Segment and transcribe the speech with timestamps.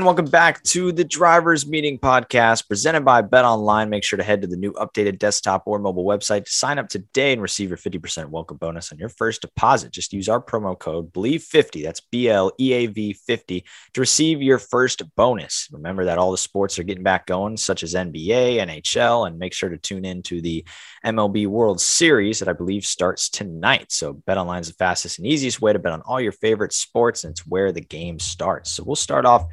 [0.00, 3.90] And welcome back to the Drivers Meeting Podcast presented by BetOnline.
[3.90, 6.88] Make sure to head to the new updated desktop or mobile website to sign up
[6.88, 9.92] today and receive your 50% welcome bonus on your first deposit.
[9.92, 13.62] Just use our promo code BLEAV50, that's B L E A V 50,
[13.92, 15.68] to receive your first bonus.
[15.70, 19.52] Remember that all the sports are getting back going, such as NBA, NHL, and make
[19.52, 20.64] sure to tune in to the
[21.04, 23.92] MLB World Series that I believe starts tonight.
[23.92, 27.24] So, BetOnline is the fastest and easiest way to bet on all your favorite sports,
[27.24, 28.70] and it's where the game starts.
[28.70, 29.44] So, we'll start off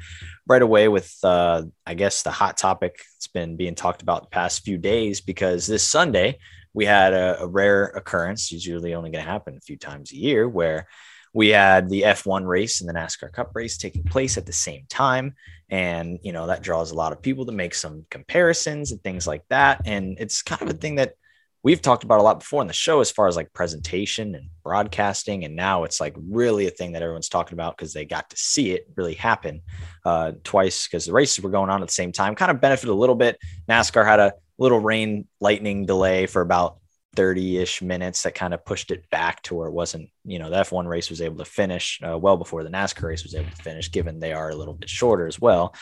[0.48, 4.30] right away with, uh, I guess, the hot topic that's been being talked about the
[4.30, 6.38] past few days because this Sunday
[6.72, 10.16] we had a, a rare occurrence, usually only going to happen a few times a
[10.16, 10.88] year, where
[11.34, 14.86] we had the F1 race and the NASCAR Cup race taking place at the same
[14.88, 15.34] time.
[15.68, 19.26] And, you know, that draws a lot of people to make some comparisons and things
[19.26, 19.82] like that.
[19.84, 21.14] And it's kind of a thing that
[21.62, 24.48] we've talked about a lot before in the show as far as like presentation and
[24.62, 28.30] broadcasting and now it's like really a thing that everyone's talking about because they got
[28.30, 29.60] to see it really happen
[30.04, 32.34] uh, twice because the races were going on at the same time.
[32.34, 33.38] Kind of benefited a little bit.
[33.68, 36.78] Nascar had a little rain lightning delay for about
[37.16, 40.56] 30-ish minutes that kind of pushed it back to where it wasn't you know the
[40.56, 43.56] f1 race was able to finish uh, well before the nascar race was able to
[43.56, 45.74] finish given they are a little bit shorter as well.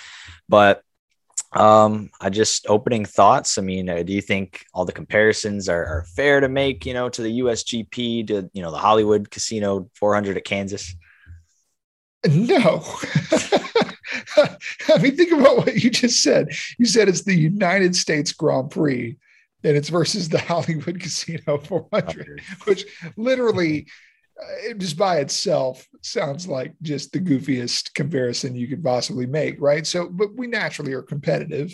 [0.48, 0.82] But
[1.56, 3.58] um, I just opening thoughts.
[3.58, 6.94] I mean, uh, do you think all the comparisons are, are, fair to make, you
[6.94, 10.94] know, to the USGP, to, you know, the Hollywood Casino 400 at Kansas?
[12.28, 12.84] No.
[14.36, 16.48] I mean, think about what you just said.
[16.78, 19.16] You said it's the United States Grand Prix
[19.64, 22.84] and it's versus the Hollywood Casino 400, which
[23.16, 23.86] literally
[24.76, 29.86] just by itself sounds like just the goofiest comparison you could possibly make, right?
[29.86, 31.72] So, but we naturally are competitive,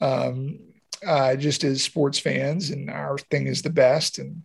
[0.00, 0.58] um,
[1.06, 4.18] uh, just as sports fans, and our thing is the best.
[4.18, 4.42] And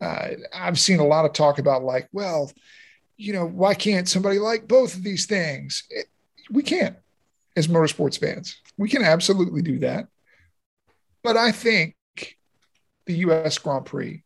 [0.00, 2.50] uh, I've seen a lot of talk about like, well,
[3.16, 5.84] you know, why can't somebody like both of these things?
[5.90, 6.06] It,
[6.50, 6.96] we can't,
[7.56, 10.08] as motorsports fans, we can absolutely do that.
[11.22, 11.96] But I think
[13.06, 13.58] the U.S.
[13.58, 14.24] Grand Prix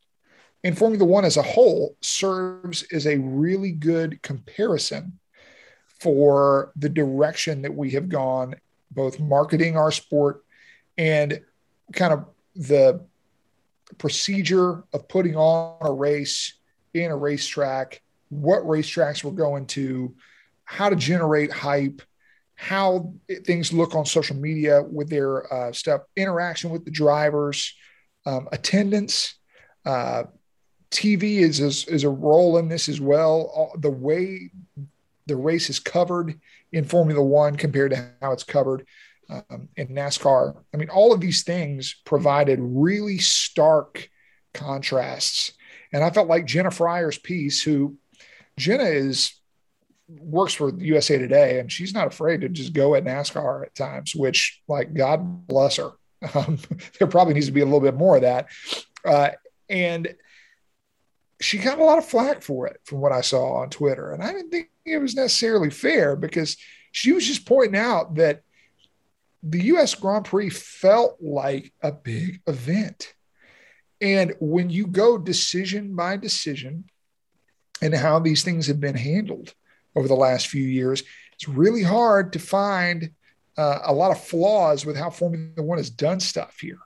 [0.67, 5.17] and Formula One as a whole serves as a really good comparison
[6.01, 8.57] for the direction that we have gone,
[8.91, 10.45] both marketing our sport
[10.99, 11.41] and
[11.93, 13.01] kind of the
[13.97, 16.55] procedure of putting on a race
[16.95, 20.17] in a racetrack, what racetracks we're going to,
[20.65, 22.03] how to generate hype,
[22.57, 27.73] how things look on social media with their uh, stuff, interaction with the drivers,
[28.25, 29.37] um, attendance,
[29.85, 30.25] uh,
[30.91, 33.51] TV is, is, is a role in this as well.
[33.55, 34.51] All, the way
[35.27, 36.39] the race is covered
[36.73, 38.87] in Formula One compared to how it's covered
[39.29, 40.57] um, in NASCAR.
[40.73, 44.09] I mean, all of these things provided really stark
[44.55, 45.53] contrasts.
[45.93, 47.97] And I felt like Jenna Fryer's piece, who
[48.57, 49.35] Jenna is
[50.09, 54.15] works for USA Today, and she's not afraid to just go at NASCAR at times,
[54.15, 55.93] which, like, God bless her.
[56.35, 56.59] Um,
[56.99, 58.49] there probably needs to be a little bit more of that.
[59.05, 59.31] Uh,
[59.69, 60.15] and
[61.41, 64.13] she got a lot of flack for it from what I saw on Twitter.
[64.13, 66.57] And I didn't think it was necessarily fair because
[66.93, 68.43] she was just pointing out that
[69.43, 73.15] the US Grand Prix felt like a big event.
[74.01, 76.85] And when you go decision by decision
[77.83, 79.55] and how these things have been handled
[79.95, 81.03] over the last few years,
[81.35, 83.11] it's really hard to find
[83.59, 86.79] uh, a lot of flaws with how Formula One has done stuff here.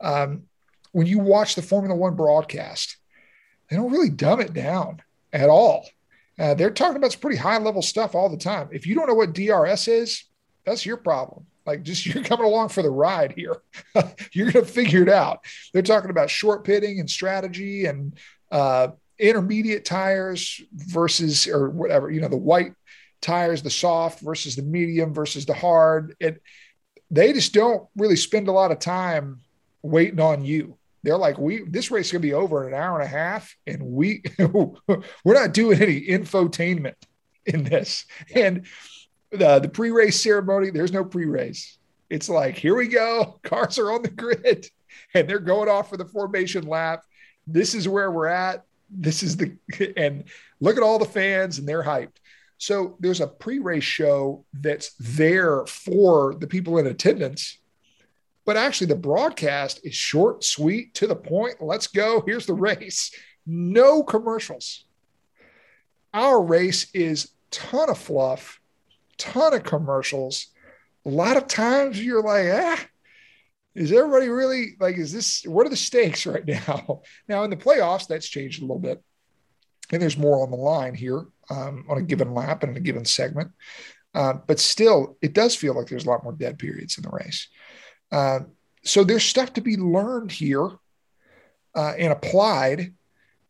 [0.00, 0.44] Um,
[0.92, 2.96] when you watch the Formula One broadcast,
[3.68, 5.00] they don't really dumb it down
[5.32, 5.86] at all.
[6.38, 8.68] Uh, they're talking about some pretty high level stuff all the time.
[8.72, 10.24] If you don't know what DRS is,
[10.64, 11.46] that's your problem.
[11.66, 13.56] Like, just you're coming along for the ride here.
[14.32, 15.40] you're going to figure it out.
[15.72, 18.18] They're talking about short pitting and strategy and
[18.50, 18.88] uh,
[19.18, 22.74] intermediate tires versus, or whatever, you know, the white
[23.20, 26.16] tires, the soft versus the medium versus the hard.
[26.20, 26.38] And
[27.10, 29.40] they just don't really spend a lot of time
[29.82, 32.98] waiting on you they're like, we this race is gonna be over in an hour
[32.98, 36.96] and a half, and we we're not doing any infotainment
[37.44, 38.06] in this.
[38.34, 38.66] And
[39.30, 41.78] the the pre-race ceremony, there's no pre-race.
[42.08, 44.66] It's like, here we go, cars are on the grid,
[45.14, 47.02] and they're going off for the formation lap.
[47.46, 48.64] This is where we're at.
[48.90, 49.56] This is the
[49.96, 50.24] and
[50.60, 52.16] look at all the fans, and they're hyped.
[52.56, 57.58] So there's a pre-race show that's there for the people in attendance
[58.44, 61.56] but actually, the broadcast is short, sweet, to the point.
[61.60, 62.22] Let's go.
[62.26, 63.10] Here's the race.
[63.46, 64.84] No commercials.
[66.12, 68.60] Our race is ton of fluff,
[69.18, 70.48] ton of commercials.
[71.06, 72.86] A lot of times you're like, ah,
[73.74, 77.02] is everybody really like, is this, what are the stakes right now?
[77.28, 79.02] Now in the playoffs, that's changed a little bit.
[79.90, 82.80] And there's more on the line here um, on a given lap and in a
[82.80, 83.50] given segment.
[84.14, 87.10] Uh, but still, it does feel like there's a lot more dead periods in the
[87.10, 87.48] race.
[88.14, 88.40] Uh,
[88.84, 90.70] so there's stuff to be learned here
[91.74, 92.94] uh, and applied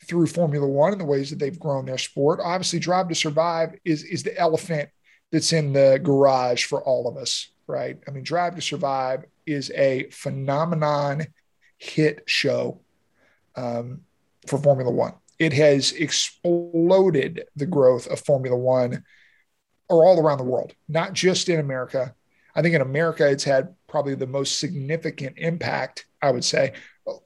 [0.07, 2.41] through Formula One and the ways that they've grown their sport.
[2.43, 4.89] Obviously, Drive to Survive is is the elephant
[5.31, 7.99] that's in the garage for all of us, right?
[8.09, 11.27] I mean, Drive to Survive is a phenomenon
[11.77, 12.81] hit show
[13.57, 14.01] um,
[14.47, 15.13] for Formula One.
[15.39, 19.05] It has exploded the growth of Formula One
[19.91, 22.15] or all around the world, not just in America.
[22.55, 26.73] I think in America, it's had probably the most significant impact, I would say.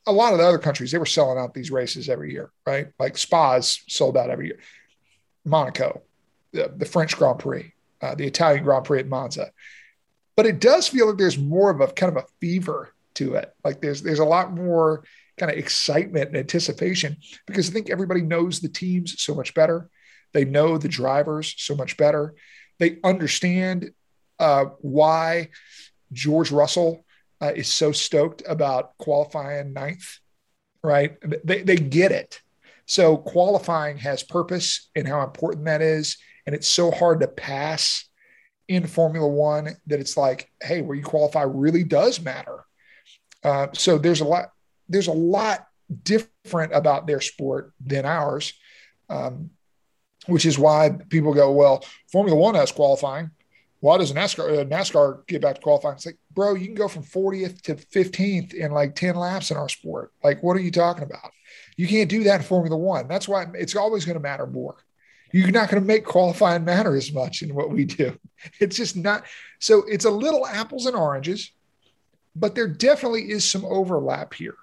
[0.07, 2.89] A lot of the other countries, they were selling out these races every year, right?
[2.99, 4.59] Like Spa's sold out every year.
[5.47, 6.03] Monaco,
[6.53, 7.73] the, the French Grand Prix,
[8.03, 9.51] uh, the Italian Grand Prix at Monza.
[10.37, 13.51] But it does feel like there's more of a kind of a fever to it.
[13.65, 15.05] Like there's there's a lot more
[15.39, 17.17] kind of excitement and anticipation
[17.47, 19.89] because I think everybody knows the teams so much better.
[20.35, 22.35] They know the drivers so much better.
[22.79, 23.91] They understand
[24.39, 25.49] uh, why
[26.13, 27.05] George Russell
[27.41, 30.19] uh, is so stoked about qualifying ninth,
[30.83, 31.17] right?
[31.45, 32.41] They, they get it.
[32.87, 36.17] So qualifying has purpose and how important that is.
[36.47, 38.09] And it's so hard to pass
[38.67, 42.65] in Formula One that it's like, hey, where you qualify really does matter.
[43.45, 44.51] Uh, so there's a lot,
[44.89, 45.67] there's a lot
[46.03, 48.53] different about their sport than ours.
[49.09, 49.51] Um,
[50.27, 51.83] which is why people go, well,
[52.13, 53.31] Formula One has qualifying.
[53.81, 55.97] Why does NASCAR uh, NASCAR get back to qualifying?
[55.97, 59.57] It's like, bro, you can go from 40th to 15th in like 10 laps in
[59.57, 60.13] our sport.
[60.25, 61.31] Like, what are you talking about?
[61.77, 63.07] You can't do that in Formula One.
[63.07, 64.77] That's why it's always going to matter more.
[65.33, 68.19] You're not going to make qualifying matter as much in what we do.
[68.61, 69.25] It's just not.
[69.59, 71.51] So it's a little apples and oranges,
[72.37, 74.55] but there definitely is some overlap here.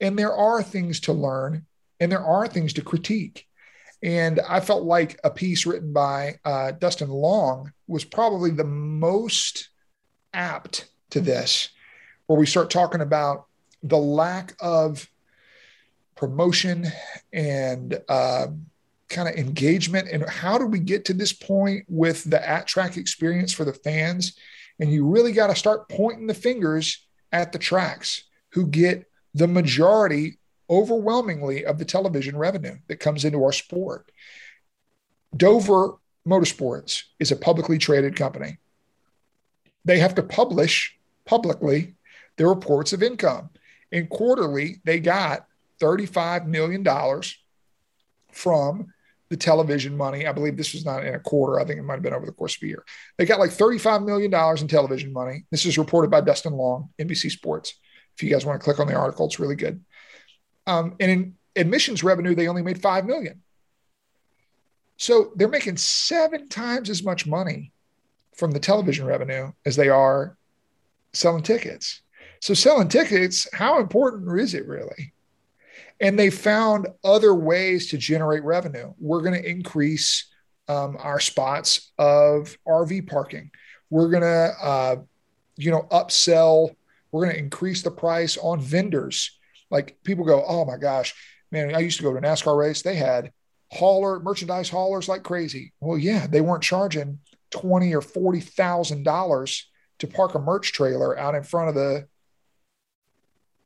[0.00, 1.66] And there are things to learn
[2.00, 3.46] and there are things to critique.
[4.04, 9.70] And I felt like a piece written by uh, Dustin Long was probably the most
[10.34, 11.70] apt to this,
[12.26, 13.46] where we start talking about
[13.82, 15.08] the lack of
[16.16, 16.86] promotion
[17.32, 18.48] and uh,
[19.08, 20.08] kind of engagement.
[20.12, 23.72] And how do we get to this point with the at track experience for the
[23.72, 24.36] fans?
[24.78, 29.48] And you really got to start pointing the fingers at the tracks who get the
[29.48, 30.38] majority
[30.68, 34.10] overwhelmingly of the television revenue that comes into our sport.
[35.36, 35.94] Dover
[36.26, 38.58] Motorsports is a publicly traded company.
[39.84, 40.96] They have to publish
[41.26, 41.96] publicly
[42.36, 43.50] their reports of income.
[43.92, 45.46] And quarterly, they got
[45.80, 46.84] $35 million
[48.32, 48.86] from
[49.30, 50.26] the television money.
[50.26, 51.60] I believe this was not in a quarter.
[51.60, 52.84] I think it might have been over the course of a year.
[53.18, 55.44] They got like $35 million in television money.
[55.50, 57.74] This is reported by Dustin Long, NBC Sports.
[58.16, 59.82] If you guys want to click on the article, it's really good.
[60.66, 63.42] Um, and in admissions revenue, they only made five million.
[64.96, 67.72] So they're making seven times as much money
[68.34, 70.36] from the television revenue as they are
[71.12, 72.02] selling tickets.
[72.40, 75.12] So selling tickets, how important is it really?
[76.00, 78.92] And they found other ways to generate revenue.
[78.98, 80.26] We're going to increase
[80.68, 83.50] um, our spots of RV parking.
[83.90, 84.96] We're going to, uh,
[85.56, 86.74] you know, upsell.
[87.12, 89.38] We're going to increase the price on vendors.
[89.70, 91.14] Like people go, oh my gosh,
[91.50, 92.82] man, I used to go to a NASCAR race.
[92.82, 93.32] They had
[93.72, 95.72] hauler merchandise haulers like crazy.
[95.80, 97.18] Well, yeah, they weren't charging
[97.50, 99.68] twenty or forty thousand dollars
[99.98, 102.06] to park a merch trailer out in front of the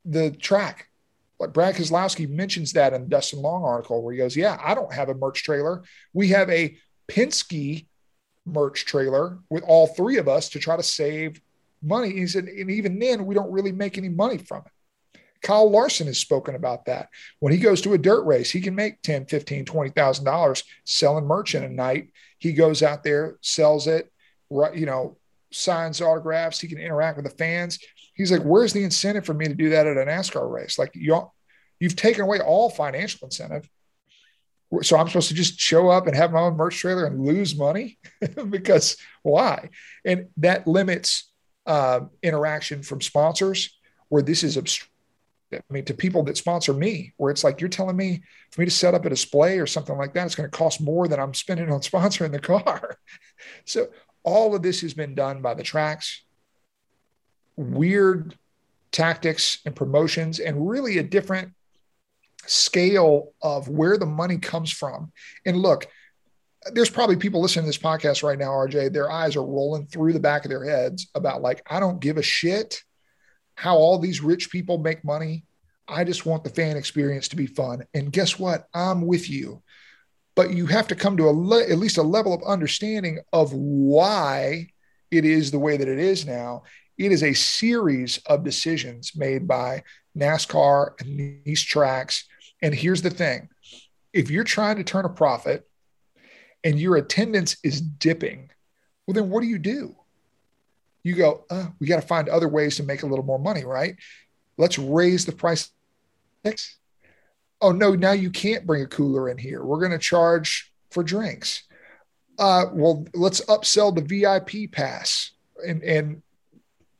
[0.04, 0.88] the track.
[1.38, 4.74] Like Brad Keselowski mentions that in the Dustin Long article where he goes, Yeah, I
[4.74, 5.84] don't have a merch trailer.
[6.12, 6.76] We have a
[7.08, 7.86] Penske
[8.44, 11.40] merch trailer with all three of us to try to save
[11.82, 12.10] money.
[12.10, 14.72] He said, and even then, we don't really make any money from it.
[15.42, 17.08] Kyle Larson has spoken about that.
[17.38, 21.54] When he goes to a dirt race, he can make 10, 15, $20,000 selling merch
[21.54, 22.10] in a night.
[22.38, 24.12] He goes out there, sells it,
[24.50, 25.16] you know,
[25.52, 26.60] signs autographs.
[26.60, 27.78] He can interact with the fans.
[28.14, 30.78] He's like, where's the incentive for me to do that at a NASCAR race?
[30.78, 31.30] Like you,
[31.78, 33.68] you've taken away all financial incentive.
[34.82, 37.56] So I'm supposed to just show up and have my own merch trailer and lose
[37.56, 37.98] money
[38.50, 39.70] because why?
[40.04, 41.32] And that limits
[41.64, 43.78] uh, interaction from sponsors
[44.08, 44.97] where this is obstructive
[45.52, 48.66] I mean, to people that sponsor me, where it's like you're telling me for me
[48.66, 51.20] to set up a display or something like that, it's going to cost more than
[51.20, 52.96] I'm spending on sponsoring the car.
[53.64, 53.88] so
[54.24, 56.22] all of this has been done by the tracks,
[57.56, 58.36] weird
[58.92, 61.52] tactics and promotions, and really a different
[62.46, 65.12] scale of where the money comes from.
[65.46, 65.86] And look,
[66.72, 70.12] there's probably people listening to this podcast right now, RJ, their eyes are rolling through
[70.12, 72.82] the back of their heads about like, I don't give a shit
[73.58, 75.42] how all these rich people make money.
[75.88, 77.84] I just want the fan experience to be fun.
[77.92, 78.68] And guess what?
[78.72, 79.64] I'm with you.
[80.36, 83.52] But you have to come to a le- at least a level of understanding of
[83.52, 84.68] why
[85.10, 86.62] it is the way that it is now.
[86.98, 89.82] It is a series of decisions made by
[90.16, 92.28] NASCAR and these tracks.
[92.62, 93.48] And here's the thing
[94.12, 95.68] if you're trying to turn a profit
[96.62, 98.50] and your attendance is dipping,
[99.04, 99.96] well, then what do you do?
[101.08, 103.64] You go, uh, we got to find other ways to make a little more money,
[103.64, 103.96] right?
[104.58, 105.70] Let's raise the price.
[107.62, 109.64] Oh, no, now you can't bring a cooler in here.
[109.64, 111.62] We're going to charge for drinks.
[112.38, 115.32] Uh, well, let's upsell the VIP pass
[115.66, 116.22] and, and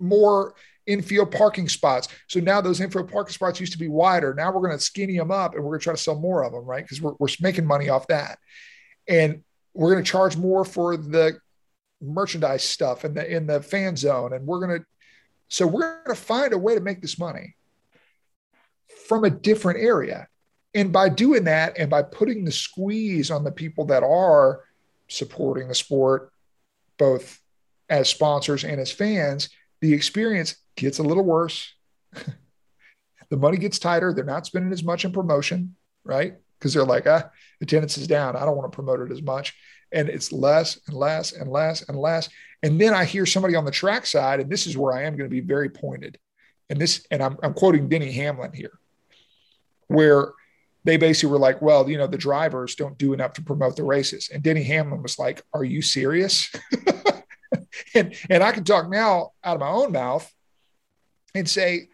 [0.01, 0.55] more
[0.87, 2.09] infield parking spots.
[2.29, 4.33] So now those infield parking spots used to be wider.
[4.33, 6.45] Now we're going to skinny them up and we're going to try to sell more
[6.45, 6.83] of them, right?
[6.83, 8.39] Because we're, we're making money off that.
[9.07, 9.43] And
[9.75, 11.39] we're going to charge more for the
[12.01, 14.33] merchandise stuff in the in the fan zone.
[14.33, 14.85] And we're to
[15.49, 17.57] so we're to find a way to make this money
[19.07, 20.29] from a different area.
[20.75, 24.65] And by doing that and by putting the squeeze on the people that are
[25.09, 26.31] supporting the sport
[26.99, 27.41] both
[27.89, 29.49] as sponsors and as fans
[29.81, 31.75] the experience gets a little worse.
[33.31, 34.15] The money gets tighter.
[34.15, 35.77] They're not spending as much in promotion
[36.09, 36.35] right?
[36.59, 38.35] Because they're like ah attendance is down.
[38.35, 39.55] I don't want to promote it as much
[39.93, 42.29] and it's less and less and less and less.
[42.63, 45.17] And then I hear somebody on the track side, and this is where I am
[45.17, 46.19] going to be very pointed.
[46.71, 48.79] And this, and I'm, I'm quoting Denny Hamlin here,
[49.87, 50.33] where
[50.85, 53.85] they basically were like, well, you know, the drivers don't do enough to promote the
[53.85, 54.31] races.
[54.33, 56.53] And Denny Hamlin was like, are you serious?
[57.95, 60.31] and, and I can talk now out of my own mouth
[61.35, 61.89] and say,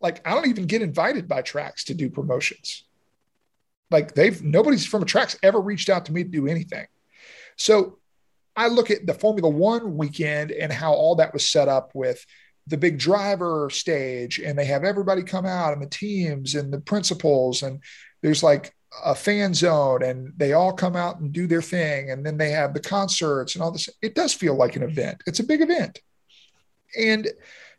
[0.00, 2.84] like, I don't even get invited by tracks to do promotions.
[3.90, 6.86] Like they've nobody's from a tracks ever reached out to me to do anything.
[7.58, 7.98] So
[8.56, 12.24] I look at the Formula One weekend and how all that was set up with
[12.66, 16.80] the big driver stage, and they have everybody come out and the teams and the
[16.80, 17.80] principals, and
[18.22, 18.74] there's like
[19.04, 22.50] a fan zone, and they all come out and do their thing, and then they
[22.50, 23.88] have the concerts and all this.
[24.02, 25.22] It does feel like an event.
[25.26, 26.00] It's a big event,
[26.98, 27.28] and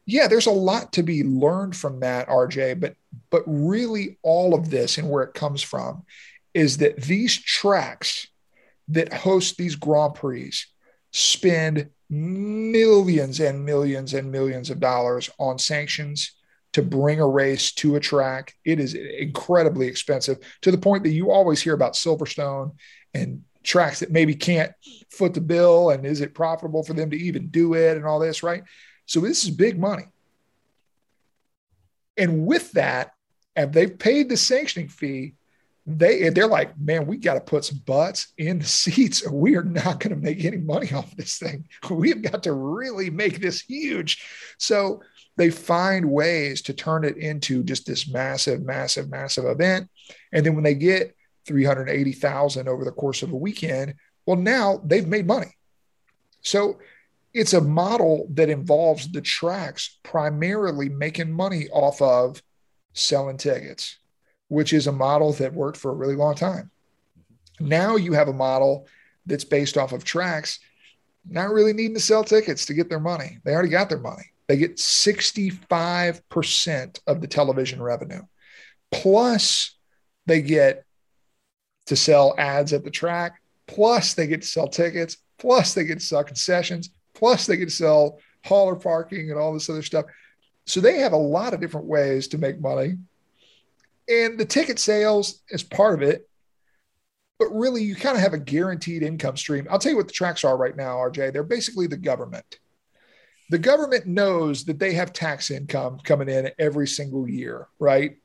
[0.05, 2.79] yeah, there's a lot to be learned from that, RJ.
[2.79, 2.95] But
[3.29, 6.03] but really, all of this and where it comes from
[6.53, 8.28] is that these tracks
[8.89, 10.53] that host these Grand Prix
[11.11, 16.33] spend millions and millions and millions of dollars on sanctions
[16.73, 18.53] to bring a race to a track.
[18.63, 22.73] It is incredibly expensive to the point that you always hear about Silverstone
[23.13, 24.71] and tracks that maybe can't
[25.09, 25.89] foot the bill.
[25.89, 28.63] And is it profitable for them to even do it and all this, right?
[29.05, 30.05] So this is big money.
[32.17, 33.11] And with that,
[33.55, 35.35] and they've paid the sanctioning fee,
[35.97, 39.55] they they're like, man, we got to put some butts in the seats, or we
[39.55, 41.65] are not going to make any money off this thing.
[41.89, 44.23] We've got to really make this huge.
[44.57, 45.01] So
[45.37, 49.89] they find ways to turn it into just this massive, massive, massive event.
[50.33, 51.15] And then when they get
[51.45, 53.93] 380,000 over the course of a weekend,
[54.25, 55.55] well, now they've made money.
[56.41, 56.79] So
[57.33, 62.41] it's a model that involves the tracks primarily making money off of
[62.93, 63.97] selling tickets
[64.49, 66.69] which is a model that worked for a really long time.
[67.59, 68.87] Now you have a model
[69.25, 70.59] that's based off of tracks,
[71.27, 73.37] not really needing to sell tickets to get their money.
[73.43, 74.23] They already got their money.
[74.47, 78.23] They get 65% of the television revenue.
[78.91, 79.75] Plus,
[80.25, 80.83] they get
[81.85, 83.39] to sell ads at the track.
[83.67, 85.17] Plus, they get to sell tickets.
[85.37, 86.89] Plus, they get to sell concessions.
[87.13, 90.05] Plus, they get to sell hauler parking and all this other stuff.
[90.65, 92.97] So they have a lot of different ways to make money
[94.09, 96.27] and the ticket sales is part of it.
[97.37, 99.67] But really, you kind of have a guaranteed income stream.
[99.69, 101.31] I'll tell you what the tracks are right now, RJ.
[101.31, 102.59] They're basically the government.
[103.49, 108.17] The government knows that they have tax income coming in every single year, right?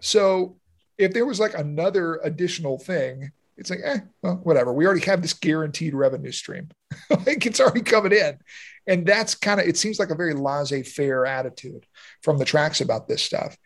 [0.00, 0.56] So
[0.96, 4.72] if there was like another additional thing, it's like, eh, well, whatever.
[4.72, 6.70] We already have this guaranteed revenue stream.
[7.10, 8.38] like it's already coming in.
[8.86, 11.86] And that's kind of, it seems like a very laissez faire attitude
[12.22, 13.56] from the tracks about this stuff.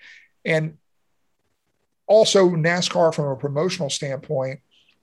[0.45, 0.77] And
[2.07, 4.61] also NASCAR from a promotional standpoint,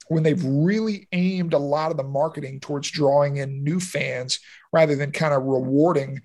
[0.08, 4.38] when they've really aimed a lot of the marketing towards drawing in new fans
[4.72, 6.20] rather than kind of rewarding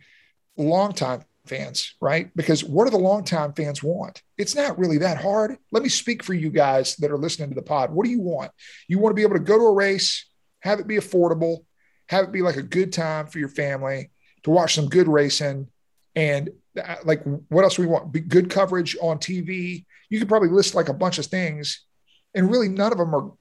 [0.57, 2.29] longtime fans, right?
[2.35, 4.21] Because what do the longtime fans want?
[4.37, 5.57] It's not really that hard.
[5.71, 7.91] Let me speak for you guys that are listening to the pod.
[7.91, 8.51] What do you want?
[8.87, 10.25] You want to be able to go to a race,
[10.59, 11.65] have it be affordable,
[12.07, 14.11] have it be like a good time for your family,
[14.43, 15.67] to watch some good racing,
[16.15, 16.49] and
[16.81, 18.11] uh, like what else we want?
[18.11, 21.85] Be good coverage on TV, you could probably list like a bunch of things,
[22.33, 23.31] and really none of them are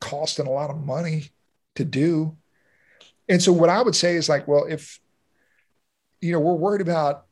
[0.00, 1.30] costing a lot of money
[1.74, 2.36] to do.
[3.28, 5.00] And so what I would say is like, well, if
[6.20, 7.26] you know, we're worried about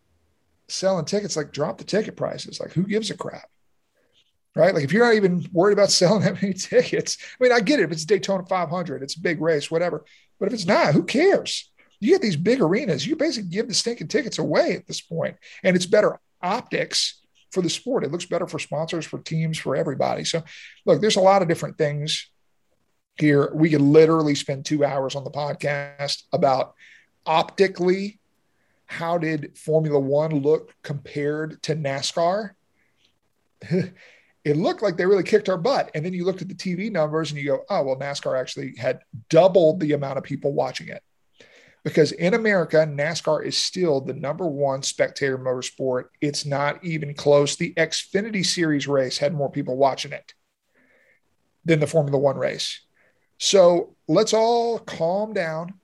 [0.68, 2.60] selling tickets, like drop the ticket prices.
[2.60, 3.48] Like who gives a crap?
[4.54, 4.74] Right.
[4.74, 7.80] Like if you're not even worried about selling that many tickets, I mean, I get
[7.80, 7.84] it.
[7.84, 10.04] If it's Daytona 500, it's a big race, whatever.
[10.38, 11.70] But if it's not, who cares?
[12.00, 15.36] You get these big arenas, you basically give the stinking tickets away at this point,
[15.64, 18.04] and it's better optics for the sport.
[18.04, 20.24] It looks better for sponsors, for teams, for everybody.
[20.24, 20.42] So,
[20.84, 22.28] look, there's a lot of different things
[23.16, 23.50] here.
[23.54, 26.74] We could literally spend two hours on the podcast about
[27.24, 28.20] optically
[28.86, 32.50] how did Formula One look compared to NASCAR?
[34.46, 35.90] it looked like they really kicked our butt.
[35.94, 38.76] And then you looked at the TV numbers and you go, oh, well, NASCAR actually
[38.76, 41.02] had doubled the amount of people watching it.
[41.86, 46.06] Because in America, NASCAR is still the number one spectator motorsport.
[46.20, 47.54] It's not even close.
[47.54, 50.34] The Xfinity Series race had more people watching it
[51.64, 52.80] than the Formula One race.
[53.38, 55.74] So let's all calm down.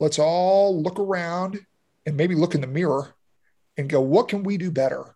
[0.00, 1.64] Let's all look around
[2.04, 3.14] and maybe look in the mirror
[3.76, 5.14] and go, what can we do better?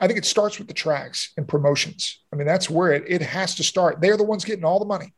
[0.00, 2.22] I think it starts with the tracks and promotions.
[2.32, 4.00] I mean, that's where it, it has to start.
[4.00, 5.12] They're the ones getting all the money.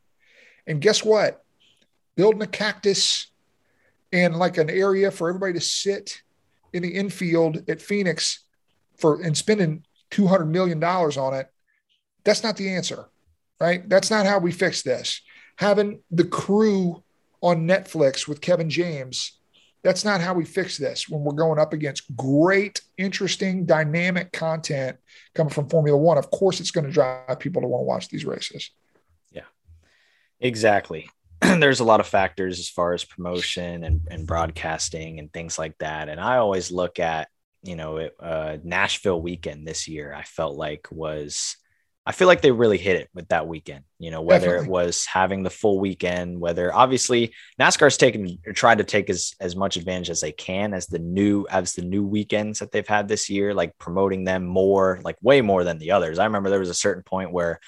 [0.67, 1.41] And guess what?
[2.17, 3.29] Building a cactus
[4.13, 6.21] and like an area for everybody to sit
[6.71, 8.45] in the infield at Phoenix
[8.97, 11.47] for and spending $200 million on it,
[12.23, 13.09] that's not the answer,
[13.59, 13.89] right?
[13.89, 15.21] That's not how we fix this.
[15.57, 17.03] Having the crew
[17.41, 19.39] on Netflix with Kevin James
[19.83, 24.97] that's not how we fix this when we're going up against great, interesting, dynamic content
[25.35, 26.17] coming from Formula One.
[26.17, 28.71] Of course, it's going to drive people to want to watch these races.
[29.31, 29.41] Yeah,
[30.39, 31.09] exactly.
[31.59, 35.77] There's a lot of factors as far as promotion and, and broadcasting and things like
[35.79, 36.09] that.
[36.09, 37.27] And I always look at,
[37.63, 41.57] you know, it, uh, Nashville weekend this year, I felt like was
[42.05, 43.85] I feel like they really hit it with that weekend.
[43.97, 44.67] You know, whether Definitely.
[44.67, 49.35] it was having the full weekend, whether obviously NASCAR's taken or tried to take as,
[49.39, 52.87] as much advantage as they can as the new as the new weekends that they've
[52.87, 56.19] had this year, like promoting them more, like way more than the others.
[56.19, 57.61] I remember there was a certain point where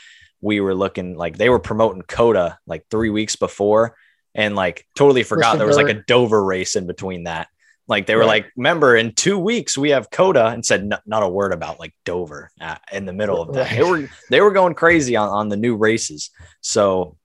[0.46, 3.96] we were looking like they were promoting COTA like three weeks before
[4.36, 7.48] and like totally forgot there was like a Dover race in between that.
[7.88, 8.44] Like they were right.
[8.44, 11.80] like, remember, in two weeks we have COTA and said n- not a word about
[11.80, 13.72] like Dover uh, in the middle of that.
[13.72, 13.78] Right.
[13.78, 16.30] They were they were going crazy on on the new races.
[16.62, 17.18] So,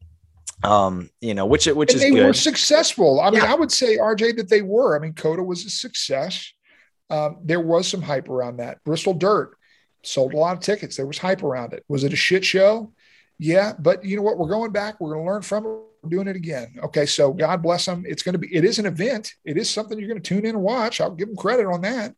[0.62, 2.26] um, you know, which which and is they good.
[2.26, 3.20] were successful.
[3.20, 4.96] I mean, I would say RJ that they were.
[4.96, 6.52] I mean, COTA was a success.
[7.10, 8.82] Um, there was some hype around that.
[8.84, 9.56] Bristol Dirt
[10.04, 10.96] sold a lot of tickets.
[10.96, 11.84] There was hype around it.
[11.88, 12.92] Was it a shit show?
[13.42, 14.36] Yeah, but you know what?
[14.36, 15.00] We're going back.
[15.00, 15.68] We're going to learn from it
[16.02, 16.74] We're doing it again.
[16.84, 18.04] Okay, so God bless them.
[18.06, 18.54] It's going to be.
[18.54, 19.32] It is an event.
[19.46, 21.00] It is something you're going to tune in and watch.
[21.00, 22.14] I'll give them credit on that.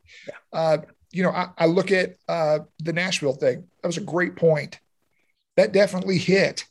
[0.53, 0.79] Uh,
[1.13, 3.69] you know, I, I look at uh, the Nashville thing.
[3.81, 4.81] That was a great point.
[5.57, 6.65] That definitely hit.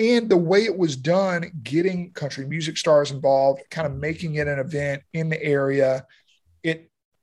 [0.00, 4.48] And the way it was done, getting country music stars involved, kind of making it
[4.48, 6.06] an event in the area,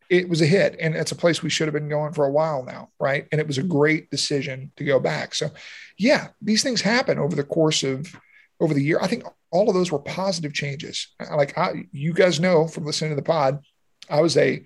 [0.09, 2.31] it was a hit and it's a place we should have been going for a
[2.31, 5.49] while now right and it was a great decision to go back so
[5.97, 8.15] yeah these things happen over the course of
[8.59, 8.99] over the year.
[9.01, 11.07] I think all of those were positive changes.
[11.19, 13.63] Like I, you guys know from listening to the pod,
[14.09, 14.63] I was a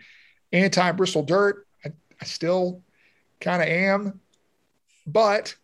[0.51, 1.65] anti Bristol Dirt.
[1.86, 1.89] I,
[2.21, 2.82] I still
[3.39, 4.19] kind of am,
[5.06, 5.56] but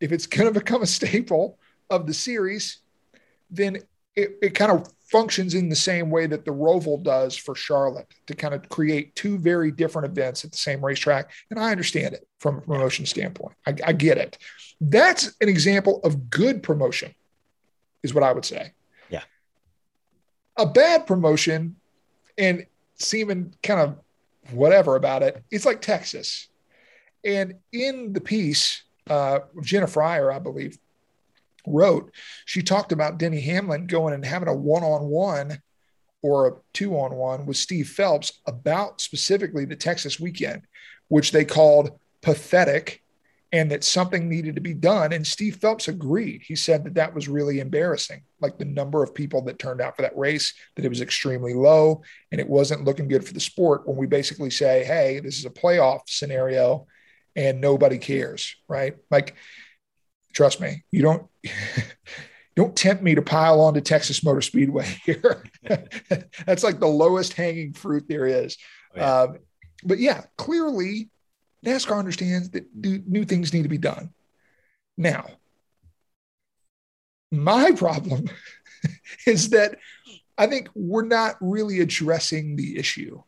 [0.00, 1.58] if it's going to become a staple
[1.90, 2.78] of the series,
[3.50, 3.78] then
[4.14, 8.06] it, it kind of functions in the same way that the Roval does for Charlotte
[8.26, 11.30] to kind of create two very different events at the same racetrack.
[11.50, 13.56] And I understand it from a promotion standpoint.
[13.66, 14.38] I, I get it.
[14.80, 17.14] That's an example of good promotion
[18.02, 18.72] is what I would say.
[19.08, 19.22] Yeah.
[20.56, 21.76] A bad promotion
[22.36, 22.66] and
[22.98, 23.98] seeming kind of
[24.52, 26.48] whatever about it, it's like Texas.
[27.24, 30.78] And in the piece, uh, Jenna Fryer, I believe,
[31.70, 32.12] wrote,
[32.44, 35.58] she talked about Denny Hamlin going and having a one on one
[36.22, 40.62] or a two on one with Steve Phelps about specifically the Texas weekend,
[41.08, 43.02] which they called pathetic
[43.50, 45.12] and that something needed to be done.
[45.12, 46.42] And Steve Phelps agreed.
[46.44, 49.96] He said that that was really embarrassing, like the number of people that turned out
[49.96, 53.40] for that race, that it was extremely low and it wasn't looking good for the
[53.40, 56.86] sport when we basically say, hey, this is a playoff scenario
[57.36, 58.96] and nobody cares, right?
[59.10, 59.36] Like,
[60.32, 61.26] trust me, you don't.
[62.58, 65.44] don't tempt me to pile onto Texas Motor Speedway here.
[66.44, 68.56] That's like the lowest hanging fruit there is.
[68.96, 69.20] Oh, yeah.
[69.20, 69.38] Um,
[69.84, 71.08] but yeah, clearly
[71.64, 74.12] NASCAR understands that new things need to be done.
[74.96, 75.26] Now,
[77.30, 78.28] my problem
[79.26, 79.76] is that
[80.36, 83.22] I think we're not really addressing the issue.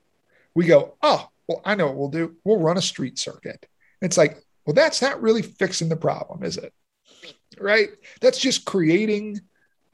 [0.56, 2.36] We go, oh, well, I know what we'll do.
[2.44, 3.66] We'll run a street circuit.
[4.02, 6.72] It's like, well, that's not really fixing the problem, is it?
[7.60, 7.90] Right?
[8.20, 9.40] That's just creating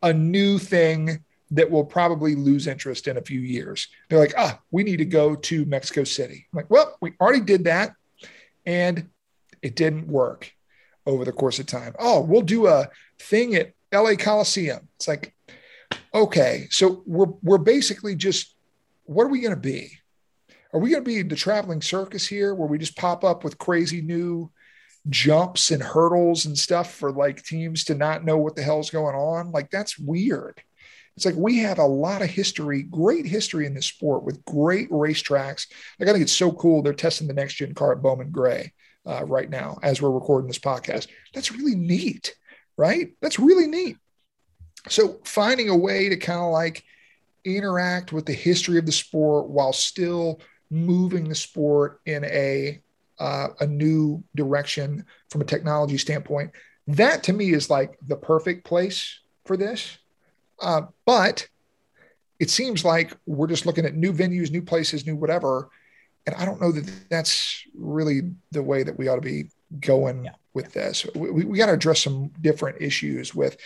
[0.02, 3.88] a new thing that will probably lose interest in a few years.
[4.08, 6.46] They're like, ah, we need to go to Mexico City.
[6.52, 7.92] I'm like, well, we already did that
[8.64, 9.08] and
[9.62, 10.52] it didn't work
[11.06, 11.94] over the course of time.
[11.98, 14.88] Oh, we'll do a thing at LA Coliseum.
[14.96, 15.34] It's like,
[16.12, 18.54] okay, so we're we're basically just
[19.04, 19.90] what are we going to be?
[20.72, 23.56] Are we going to be the traveling circus here where we just pop up with
[23.56, 24.50] crazy new
[25.08, 29.14] jumps and hurdles and stuff for like teams to not know what the hell's going
[29.14, 29.52] on?
[29.52, 30.60] Like that's weird.
[31.16, 34.90] It's like we have a lot of history, great history in this sport with great
[34.90, 35.66] racetracks.
[35.98, 38.72] Like I think it's so cool they're testing the next gen car at Bowman Gray
[39.06, 41.08] uh, right now as we're recording this podcast.
[41.32, 42.34] That's really neat,
[42.76, 43.12] right?
[43.22, 43.96] That's really neat.
[44.88, 46.84] So finding a way to kind of like
[47.44, 50.40] interact with the history of the sport while still
[50.70, 52.80] moving the sport in a
[53.18, 56.50] uh, a new direction from a technology standpoint.
[56.86, 59.98] That to me is like the perfect place for this.
[60.60, 61.48] Uh, but
[62.38, 65.70] it seems like we're just looking at new venues, new places, new whatever.
[66.26, 69.50] And I don't know that that's really the way that we ought to be
[69.80, 70.32] going yeah.
[70.54, 71.06] with this.
[71.14, 73.56] We, we got to address some different issues with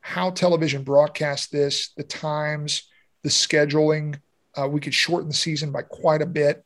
[0.00, 2.84] how television broadcasts this, the times,
[3.22, 4.20] the scheduling.
[4.56, 6.64] Uh, we could shorten the season by quite a bit.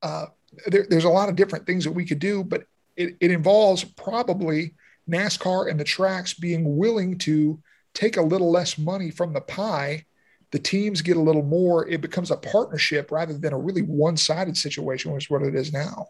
[0.00, 0.26] Uh,
[0.66, 2.64] there, there's a lot of different things that we could do, but
[2.96, 4.74] it, it involves probably
[5.10, 7.60] NASCAR and the tracks being willing to
[7.94, 10.04] take a little less money from the pie.
[10.50, 11.88] The teams get a little more.
[11.88, 15.72] It becomes a partnership rather than a really one-sided situation which is what it is
[15.72, 16.08] now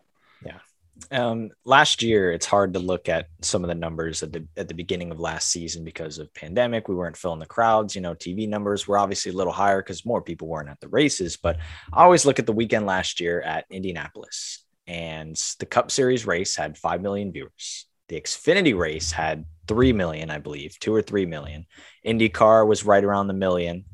[1.11, 4.69] um, last year it's hard to look at some of the numbers at the at
[4.69, 8.15] the beginning of last season because of pandemic we weren't filling the crowds you know
[8.15, 11.59] tv numbers were obviously a little higher because more people weren't at the races but
[11.93, 16.57] i always look at the weekend last year at indianapolis and the cup series race
[16.57, 21.27] had 5 million viewers the xfinity race had 3 million, I believe, two or 3
[21.27, 21.67] million.
[22.07, 23.85] IndyCar was right around the million.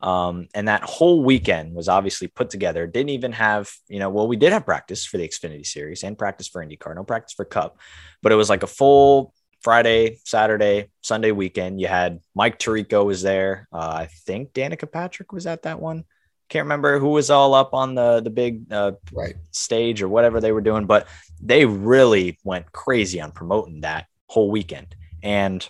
[0.00, 2.86] Um, and that whole weekend was obviously put together.
[2.86, 6.16] Didn't even have, you know, well, we did have practice for the Xfinity series and
[6.16, 7.78] practice for IndyCar, no practice for Cup,
[8.22, 11.80] but it was like a full Friday, Saturday, Sunday weekend.
[11.80, 13.66] You had Mike Tirico was there.
[13.72, 16.04] Uh, I think Danica Patrick was at that one.
[16.48, 19.34] Can't remember who was all up on the the big uh, right.
[19.50, 21.06] stage or whatever they were doing, but
[21.42, 24.94] they really went crazy on promoting that whole weekend.
[25.22, 25.68] And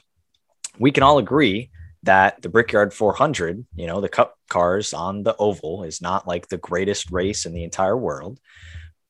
[0.79, 1.71] we can all agree
[2.03, 6.49] that the Brickyard 400, you know, the cup cars on the oval is not like
[6.49, 8.39] the greatest race in the entire world.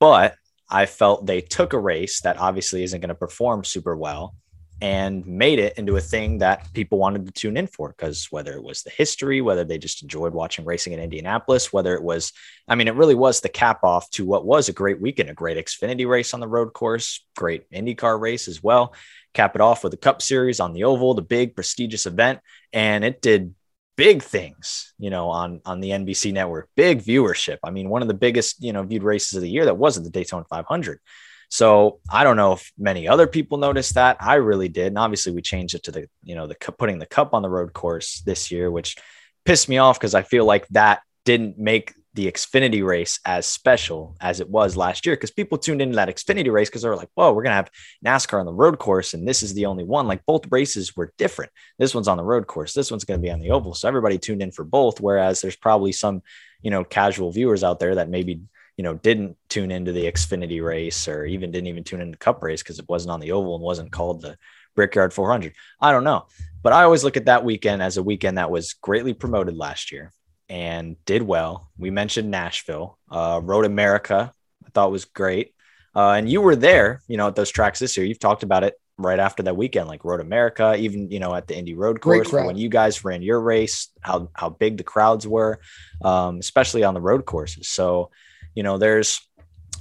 [0.00, 0.36] But
[0.70, 4.34] I felt they took a race that obviously isn't going to perform super well
[4.80, 8.52] and made it into a thing that people wanted to tune in for because whether
[8.52, 12.32] it was the history, whether they just enjoyed watching racing in Indianapolis, whether it was,
[12.68, 15.34] I mean, it really was the cap off to what was a great weekend, a
[15.34, 18.94] great Xfinity race on the road course, great IndyCar race as well
[19.34, 22.40] cap it off with a Cup Series on the Oval, the big prestigious event,
[22.72, 23.54] and it did
[23.96, 27.58] big things, you know, on on the NBC network, big viewership.
[27.62, 30.04] I mean, one of the biggest, you know, viewed races of the year that wasn't
[30.04, 31.00] the Daytona 500.
[31.48, 34.18] So I don't know if many other people noticed that.
[34.20, 37.06] I really did, and obviously we changed it to the, you know, the putting the
[37.06, 38.96] cup on the road course this year, which
[39.44, 44.16] pissed me off because I feel like that didn't make the Xfinity race as special
[44.20, 46.96] as it was last year because people tuned into that Xfinity race because they were
[46.96, 47.70] like, whoa, we're going to have
[48.04, 49.14] NASCAR on the road course.
[49.14, 50.08] And this is the only one.
[50.08, 51.52] Like both races were different.
[51.78, 52.74] This one's on the road course.
[52.74, 53.72] This one's going to be on the oval.
[53.72, 55.00] So everybody tuned in for both.
[55.00, 56.22] Whereas there's probably some,
[56.60, 58.40] you know, casual viewers out there that maybe,
[58.78, 62.42] you know, didn't tune into the Xfinity race or even didn't even tune into Cup
[62.42, 64.38] race because it wasn't on the oval and wasn't called the
[64.74, 65.52] Brickyard 400.
[65.80, 66.26] I don't know.
[66.62, 69.92] But I always look at that weekend as a weekend that was greatly promoted last
[69.92, 70.14] year
[70.48, 71.68] and did well.
[71.76, 74.32] We mentioned Nashville, uh, Road America.
[74.64, 75.54] I thought was great.
[75.94, 78.06] Uh, and you were there, you know, at those tracks this year.
[78.06, 81.46] You've talked about it right after that weekend, like Road America, even you know at
[81.46, 85.26] the Indy Road Course when you guys ran your race, how how big the crowds
[85.26, 85.60] were,
[86.02, 87.68] um, especially on the road courses.
[87.68, 88.10] So,
[88.54, 89.20] you know, there's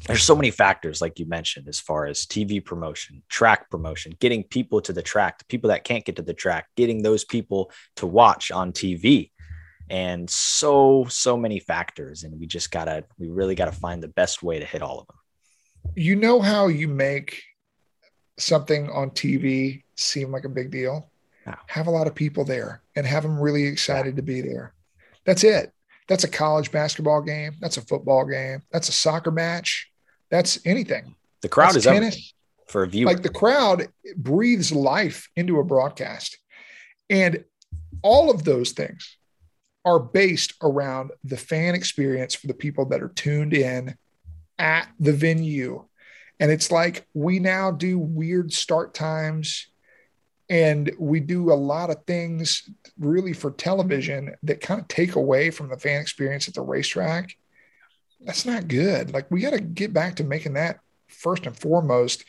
[0.05, 4.43] there's so many factors, like you mentioned, as far as TV promotion, track promotion, getting
[4.43, 7.71] people to the track, the people that can't get to the track, getting those people
[7.97, 9.31] to watch on TV
[9.89, 14.43] and so so many factors and we just gotta we really gotta find the best
[14.43, 15.17] way to hit all of them.
[15.95, 17.41] You know how you make
[18.37, 21.09] something on tv seem like a big deal?
[21.67, 24.17] Have a lot of people there and have them really excited yeah.
[24.17, 24.73] to be there.
[25.23, 25.71] That's it
[26.07, 27.55] that's a college basketball game.
[27.59, 28.63] That's a football game.
[28.71, 29.91] That's a soccer match.
[30.29, 31.15] That's anything.
[31.41, 32.33] The crowd that's is tennis.
[32.67, 36.37] for a view like the crowd breathes life into a broadcast.
[37.09, 37.43] And
[38.01, 39.17] all of those things
[39.85, 43.95] are based around the fan experience for the people that are tuned in
[44.59, 45.85] at the venue.
[46.39, 49.67] And it's like we now do weird start times
[50.49, 55.49] and we do a lot of things really for television that kind of take away
[55.51, 57.35] from the fan experience at the racetrack.
[58.21, 59.13] That's not good.
[59.13, 62.23] Like we got to get back to making that first and foremost.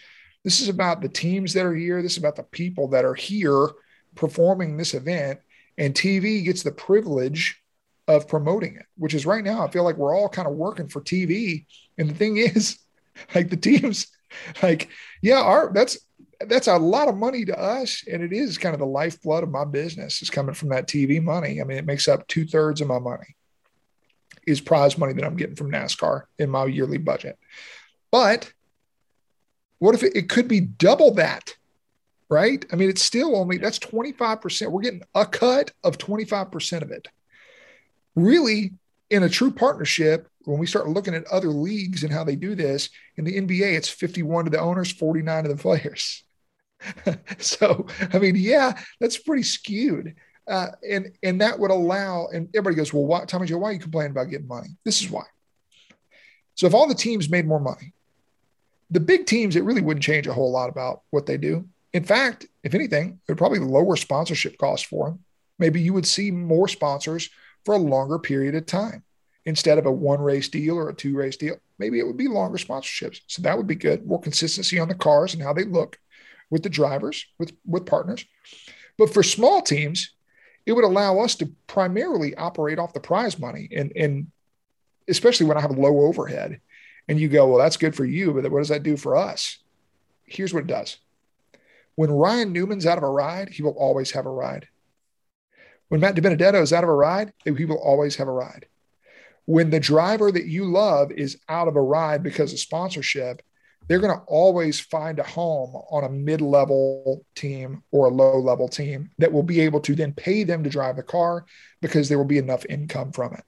[0.45, 2.03] This is about the teams that are here.
[2.03, 3.71] This is about the people that are here
[4.15, 5.41] performing this event.
[5.77, 7.63] And tv gets the privilege
[8.09, 10.89] of promoting it which is right now i feel like we're all kind of working
[10.89, 11.67] for tv
[11.99, 12.79] and the thing is
[13.35, 14.09] like the teams
[14.63, 14.89] like
[15.23, 15.99] yeah our that's
[16.47, 18.05] that's a lot of money to us.
[18.11, 21.23] And it is kind of the lifeblood of my business is coming from that TV
[21.23, 21.61] money.
[21.61, 23.37] I mean, it makes up two thirds of my money
[24.47, 27.39] is prize money that I'm getting from NASCAR in my yearly budget.
[28.11, 28.51] But
[29.79, 31.55] what if it, it could be double that?
[32.31, 32.65] Right.
[32.71, 34.71] I mean, it's still only that's 25%.
[34.71, 37.09] We're getting a cut of 25% of it.
[38.15, 38.73] Really,
[39.11, 42.55] in a true partnership, when we start looking at other leagues and how they do
[42.55, 46.25] this, in the NBA, it's 51 to the owners, 49 to the players.
[47.39, 50.15] so, I mean, yeah, that's pretty skewed.
[50.47, 53.73] Uh, and and that would allow, and everybody goes, well, why, Tommy Joe, why are
[53.73, 54.69] you complaining about getting money?
[54.85, 55.25] This is why.
[56.55, 57.93] So if all the teams made more money,
[58.91, 61.69] the big teams, it really wouldn't change a whole lot about what they do.
[61.93, 65.19] In fact, if anything, it would probably lower sponsorship costs for them.
[65.59, 67.29] Maybe you would see more sponsors
[67.65, 69.03] for a longer period of time
[69.45, 71.57] instead of a one race deal or a two race deal.
[71.79, 73.21] Maybe it would be longer sponsorships.
[73.27, 74.07] So that would be good.
[74.07, 75.99] More consistency on the cars and how they look
[76.51, 78.25] with the drivers, with, with partners.
[78.97, 80.13] But for small teams,
[80.67, 83.69] it would allow us to primarily operate off the prize money.
[83.75, 84.31] And, and
[85.09, 86.61] especially when I have a low overhead
[87.09, 89.59] and you go, well, that's good for you, but what does that do for us?
[90.25, 90.99] Here's what it does.
[91.95, 94.69] When Ryan Newman's out of a ride, he will always have a ride.
[95.89, 98.67] When Matt DiBenedetto is out of a ride, he will always have a ride.
[99.47, 103.43] When the driver that you love is out of a ride because of sponsorship,
[103.89, 108.39] they're going to always find a home on a mid level team or a low
[108.39, 111.47] level team that will be able to then pay them to drive the car
[111.81, 113.45] because there will be enough income from it,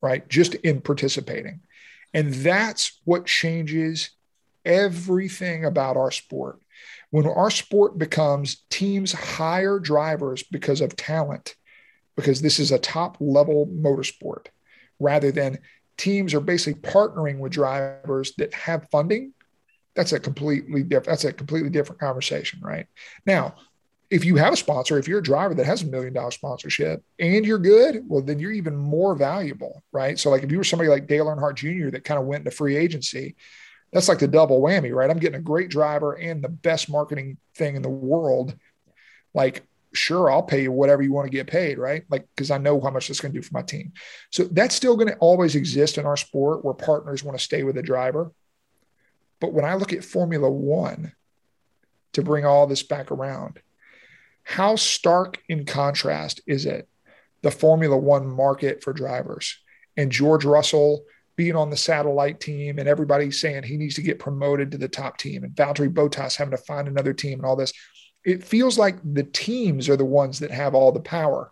[0.00, 0.26] right?
[0.28, 1.60] Just in participating.
[2.14, 4.10] And that's what changes
[4.64, 6.58] everything about our sport.
[7.10, 11.54] When our sport becomes teams hire drivers because of talent,
[12.16, 14.46] because this is a top level motorsport,
[14.98, 15.58] rather than
[15.98, 19.34] teams are basically partnering with drivers that have funding
[19.94, 22.86] that's a completely different that's a completely different conversation right?
[23.26, 23.54] Now
[24.10, 27.02] if you have a sponsor if you're a driver that has a million dollar sponsorship
[27.18, 30.18] and you're good well then you're even more valuable right?
[30.18, 32.50] So like if you were somebody like dale earnhardt jr that kind of went into
[32.50, 33.36] free agency
[33.92, 35.10] that's like the double whammy right?
[35.10, 38.56] I'm getting a great driver and the best marketing thing in the world.
[39.34, 39.62] Like
[39.94, 42.04] sure i'll pay you whatever you want to get paid right?
[42.08, 43.92] Like because i know how much that's going to do for my team.
[44.30, 47.62] So that's still going to always exist in our sport where partners want to stay
[47.62, 48.32] with the driver
[49.42, 51.12] but when I look at Formula One,
[52.12, 53.58] to bring all this back around,
[54.44, 56.88] how stark in contrast is it
[57.42, 59.58] the Formula One market for drivers
[59.96, 64.20] and George Russell being on the satellite team and everybody saying he needs to get
[64.20, 67.56] promoted to the top team and Valtteri Bottas having to find another team and all
[67.56, 67.72] this.
[68.24, 71.50] It feels like the teams are the ones that have all the power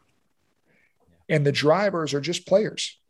[1.28, 3.00] and the drivers are just players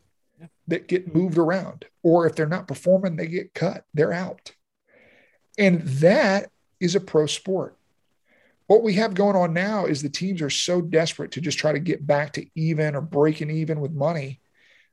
[0.68, 1.84] that get moved around.
[2.02, 4.52] Or if they're not performing, they get cut, they're out.
[5.58, 7.76] And that is a pro sport.
[8.66, 11.72] What we have going on now is the teams are so desperate to just try
[11.72, 14.40] to get back to even or breaking even with money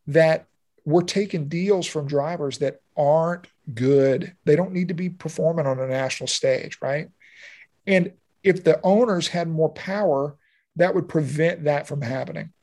[0.07, 0.47] that
[0.83, 4.33] we're taking deals from drivers that aren't good.
[4.45, 7.09] They don't need to be performing on a national stage, right?
[7.85, 10.35] And if the owners had more power,
[10.77, 12.53] that would prevent that from happening.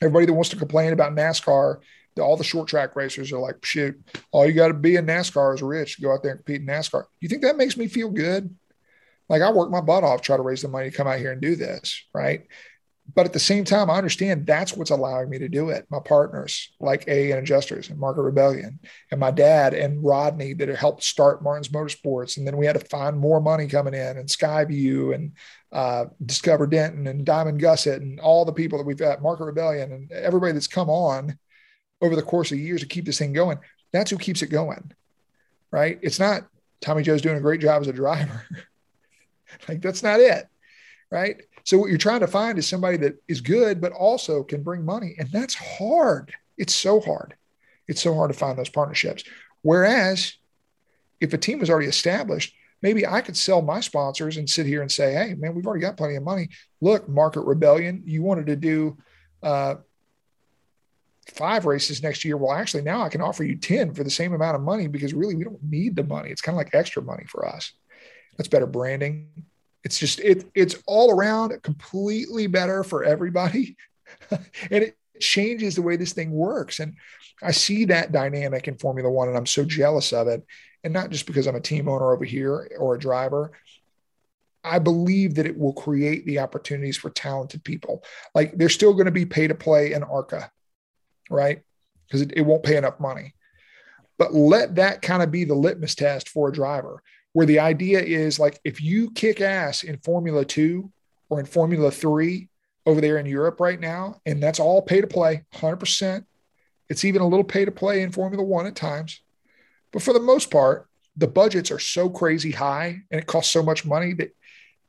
[0.00, 1.80] Everybody that wants to complain about NASCAR
[2.18, 3.98] all the short track racers are like, shoot,
[4.30, 6.00] all you got to be in NASCAR is rich.
[6.00, 7.04] Go out there and compete in NASCAR.
[7.20, 8.54] You think that makes me feel good?
[9.28, 11.32] Like I work my butt off, try to raise the money to come out here
[11.32, 12.46] and do this, right?
[13.14, 15.86] But at the same time, I understand that's what's allowing me to do it.
[15.90, 18.78] My partners, like A and Adjusters and Market Rebellion,
[19.10, 22.36] and my dad and Rodney that helped start Martins Motorsports.
[22.36, 25.32] And then we had to find more money coming in, and Skyview and
[25.72, 29.92] uh, Discover Denton and Diamond Gusset and all the people that we've got, Market Rebellion
[29.92, 31.36] and everybody that's come on
[32.02, 33.58] over the course of years to keep this thing going.
[33.92, 34.92] That's who keeps it going,
[35.70, 35.98] right?
[36.02, 36.46] It's not
[36.80, 38.44] Tommy Joe's doing a great job as a driver.
[39.68, 40.46] like that's not it,
[41.10, 41.40] right?
[41.64, 44.84] So what you're trying to find is somebody that is good, but also can bring
[44.84, 46.34] money, and that's hard.
[46.58, 47.34] It's so hard.
[47.86, 49.24] It's so hard to find those partnerships.
[49.62, 50.34] Whereas
[51.20, 54.82] if a team is already established, maybe I could sell my sponsors and sit here
[54.82, 56.48] and say, "Hey, man, we've already got plenty of money.
[56.80, 58.98] Look, Market Rebellion, you wanted to do."
[59.40, 59.76] Uh,
[61.28, 62.36] five races next year.
[62.36, 65.14] Well, actually, now I can offer you 10 for the same amount of money because
[65.14, 66.30] really we don't need the money.
[66.30, 67.72] It's kind of like extra money for us.
[68.36, 69.28] That's better branding.
[69.84, 73.76] It's just it it's all around completely better for everybody.
[74.30, 76.80] and it changes the way this thing works.
[76.80, 76.94] And
[77.42, 80.44] I see that dynamic in Formula One, and I'm so jealous of it.
[80.84, 83.52] And not just because I'm a team owner over here or a driver.
[84.64, 88.04] I believe that it will create the opportunities for talented people.
[88.32, 90.52] Like there's still going to be pay to play in ARCA,
[91.32, 91.62] right?
[92.06, 93.34] Because it, it won't pay enough money.
[94.18, 98.00] But let that kind of be the litmus test for a driver, where the idea
[98.00, 100.92] is like if you kick ass in Formula Two
[101.28, 102.48] or in Formula Three
[102.86, 106.24] over there in Europe right now, and that's all pay to play, 100%.
[106.88, 109.20] It's even a little pay to play in Formula One at times.
[109.92, 113.62] But for the most part, the budgets are so crazy high and it costs so
[113.62, 114.34] much money that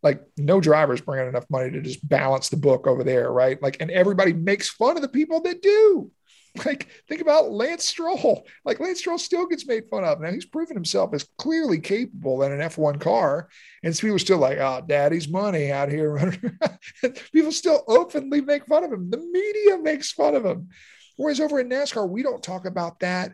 [0.01, 3.61] like no drivers bringing enough money to just balance the book over there, right?
[3.61, 6.11] Like, and everybody makes fun of the people that do.
[6.65, 8.45] Like, think about Lance Stroll.
[8.63, 10.21] Like, Lance Stroll still gets made fun of.
[10.21, 13.49] Now, he's proven himself as clearly capable in an F1 car.
[13.81, 16.31] And people are still like, oh, daddy's money out here.
[17.33, 19.09] people still openly make fun of him.
[19.09, 20.69] The media makes fun of him.
[21.17, 23.33] Whereas over in NASCAR, we don't talk about that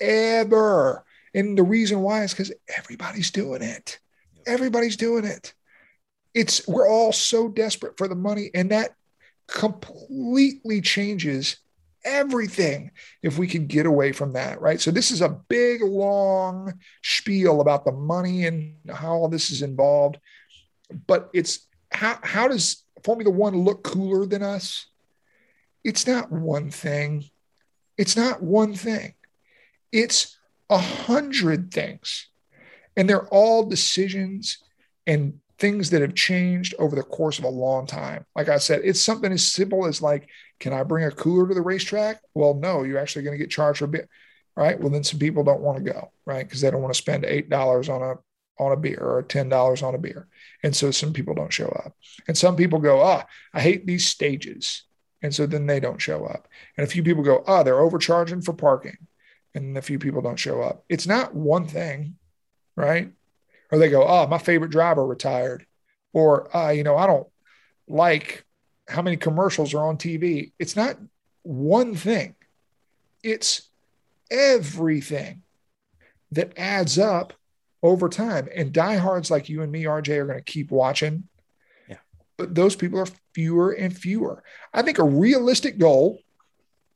[0.00, 1.04] ever.
[1.34, 4.00] And the reason why is because everybody's doing it.
[4.46, 5.52] Everybody's doing it
[6.36, 8.90] it's we're all so desperate for the money and that
[9.48, 11.56] completely changes
[12.06, 12.90] everything
[13.22, 14.80] if we can get away from that right?
[14.80, 19.62] So this is a big long spiel about the money and how all this is
[19.62, 20.18] involved
[21.06, 24.86] but it's how how does formula 1 look cooler than us?
[25.84, 27.24] It's not one thing.
[27.98, 29.14] It's not one thing.
[29.92, 30.36] It's
[30.68, 32.28] a hundred things
[32.96, 34.58] and they're all decisions
[35.06, 38.24] and things that have changed over the course of a long time.
[38.34, 41.54] Like I said, it's something as simple as like, can I bring a cooler to
[41.54, 42.20] the racetrack?
[42.34, 44.08] Well, no, you're actually going to get charged for a bit.
[44.56, 44.80] Right.
[44.80, 46.46] Well, then some people don't want to go, right?
[46.46, 48.14] Because they don't want to spend eight dollars on a
[48.58, 50.28] on a beer or ten dollars on a beer.
[50.62, 51.94] And so some people don't show up.
[52.26, 54.84] And some people go, oh, I hate these stages.
[55.20, 56.48] And so then they don't show up.
[56.76, 58.96] And a few people go, oh, they're overcharging for parking.
[59.54, 60.84] And a few people don't show up.
[60.88, 62.16] It's not one thing,
[62.76, 63.12] right?
[63.70, 65.66] or they go, oh, my favorite driver retired,
[66.12, 67.26] or uh, you know, I don't
[67.88, 68.44] like
[68.88, 70.52] how many commercials are on TV.
[70.58, 70.96] It's not
[71.42, 72.34] one thing;
[73.22, 73.68] it's
[74.30, 75.42] everything
[76.32, 77.32] that adds up
[77.82, 78.48] over time.
[78.54, 81.24] And diehards like you and me, RJ, are going to keep watching.
[81.88, 81.96] Yeah.
[82.36, 84.42] But those people are fewer and fewer.
[84.72, 86.20] I think a realistic goal,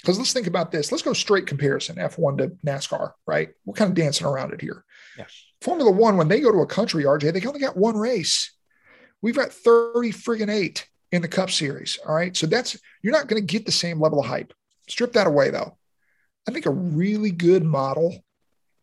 [0.00, 0.90] because let's think about this.
[0.90, 3.50] Let's go straight comparison F1 to NASCAR, right?
[3.64, 4.84] We're kind of dancing around it here.
[5.16, 5.26] Yeah.
[5.60, 8.52] Formula One, when they go to a country, RJ, they only got one race.
[9.22, 11.98] We've got 30 friggin' eight in the Cup Series.
[12.06, 12.36] All right.
[12.36, 14.52] So that's, you're not going to get the same level of hype.
[14.88, 15.76] Strip that away, though.
[16.48, 18.24] I think a really good model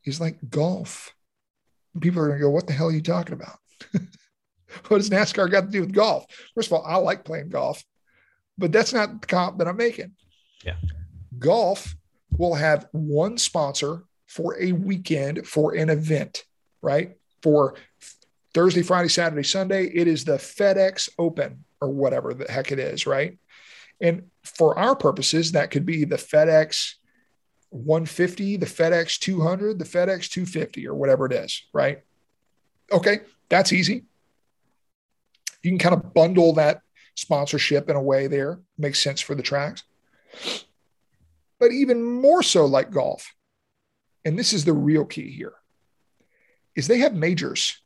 [0.05, 1.13] is like golf.
[1.99, 3.57] People are going to go, what the hell are you talking about?
[4.87, 6.25] what does NASCAR got to do with golf?
[6.53, 7.83] First of all, I like playing golf,
[8.57, 10.11] but that's not the comp that I'm making.
[10.63, 10.75] Yeah.
[11.39, 11.95] Golf
[12.37, 16.43] will have one sponsor for a weekend for an event
[16.81, 17.17] right?
[17.41, 17.75] For
[18.53, 23.05] Thursday, Friday, Saturday, Sunday, it is the FedEx Open or whatever the heck it is,
[23.05, 23.37] right?
[23.99, 26.95] And for our purposes, that could be the FedEx
[27.69, 32.01] 150, the FedEx 200, the FedEx 250, or whatever it is, right?
[32.91, 34.05] Okay, that's easy.
[35.63, 36.81] You can kind of bundle that
[37.15, 39.83] sponsorship in a way there, makes sense for the tracks.
[41.59, 43.33] But even more so, like golf,
[44.23, 45.53] and this is the real key here
[46.75, 47.81] is they have majors.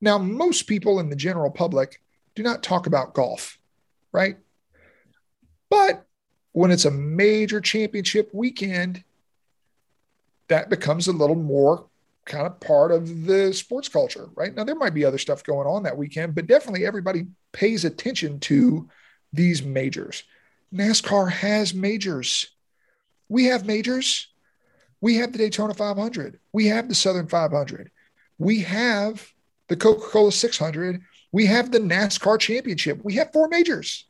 [0.00, 2.00] Now, most people in the general public
[2.38, 3.58] do not talk about golf,
[4.12, 4.36] right?
[5.68, 6.06] But
[6.52, 9.02] when it's a major championship weekend,
[10.48, 11.86] that becomes a little more
[12.24, 14.54] kind of part of the sports culture, right?
[14.54, 18.38] Now, there might be other stuff going on that weekend, but definitely everybody pays attention
[18.40, 18.88] to
[19.32, 20.22] these majors.
[20.72, 22.50] NASCAR has majors.
[23.28, 24.28] We have majors.
[25.00, 26.38] We have the Daytona 500.
[26.52, 27.90] We have the Southern 500.
[28.38, 29.26] We have
[29.68, 31.02] the Coca Cola 600.
[31.32, 33.00] We have the NASCAR Championship.
[33.04, 34.06] We have four majors.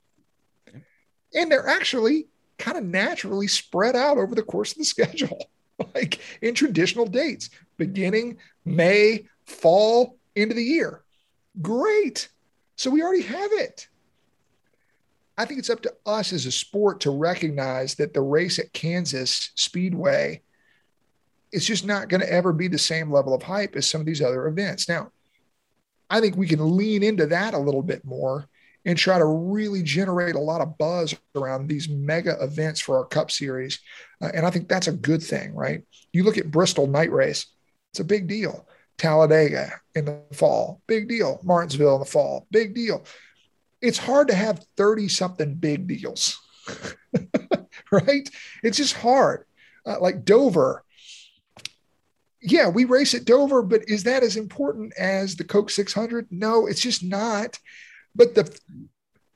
[1.35, 5.51] And they're actually kind of naturally spread out over the course of the schedule,
[5.95, 11.03] like in traditional dates, beginning May, fall, into the year.
[11.61, 12.29] Great.
[12.77, 13.89] So we already have it.
[15.37, 18.73] I think it's up to us as a sport to recognize that the race at
[18.73, 20.43] Kansas Speedway
[21.53, 24.07] it's just not going to ever be the same level of hype as some of
[24.07, 24.89] these other events.
[24.89, 25.13] Now,
[26.11, 28.49] I think we can lean into that a little bit more
[28.85, 33.05] and try to really generate a lot of buzz around these mega events for our
[33.05, 33.81] Cup Series.
[34.23, 35.83] Uh, and I think that's a good thing, right?
[36.13, 37.47] You look at Bristol Night Race,
[37.93, 38.67] it's a big deal.
[38.97, 41.41] Talladega in the fall, big deal.
[41.45, 43.05] Martinsville in the fall, big deal.
[43.81, 46.41] It's hard to have 30 something big deals,
[47.93, 48.29] right?
[48.63, 49.45] It's just hard.
[49.87, 50.85] Uh, like Dover,
[52.41, 56.29] yeah, we race at Dover, but is that as important as the Coke 600?
[56.31, 57.59] No, it's just not.
[58.15, 58.59] But the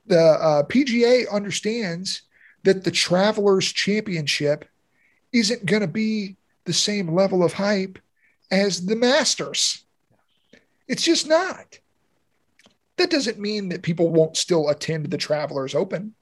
[0.05, 2.23] the uh, PGA understands
[2.63, 4.65] that the Travelers Championship
[5.31, 6.35] isn't going to be
[6.65, 7.99] the same level of hype
[8.51, 9.85] as the Masters.
[10.87, 11.79] It's just not.
[12.97, 16.13] That doesn't mean that people won't still attend the Travelers Open,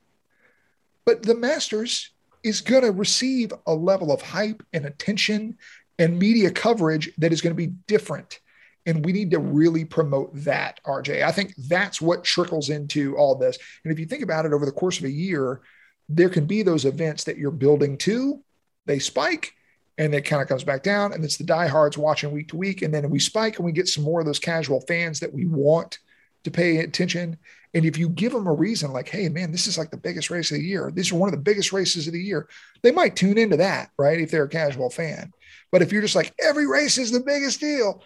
[1.06, 2.12] but the Masters
[2.44, 5.58] is going to receive a level of hype and attention
[6.02, 8.40] and media coverage that is going to be different.
[8.88, 11.22] And we need to really promote that, RJ.
[11.22, 13.60] I think that's what trickles into all this.
[13.84, 15.62] And if you think about it over the course of a year,
[16.10, 18.44] there can be those events that you're building to,
[18.88, 19.54] they spike,
[20.00, 21.14] and it kind of comes back down.
[21.14, 22.82] And it's the diehards watching week to week.
[22.82, 25.46] And then we spike and we get some more of those casual fans that we
[25.46, 26.00] want
[26.46, 27.38] to pay attention.
[27.76, 30.32] And if you give them a reason like, hey, man, this is like the biggest
[30.32, 32.50] race of the year, these are one of the biggest races of the year,
[32.82, 34.20] they might tune into that, right?
[34.20, 35.32] If they're a casual fan.
[35.72, 38.04] But if you're just like, every race is the biggest deal,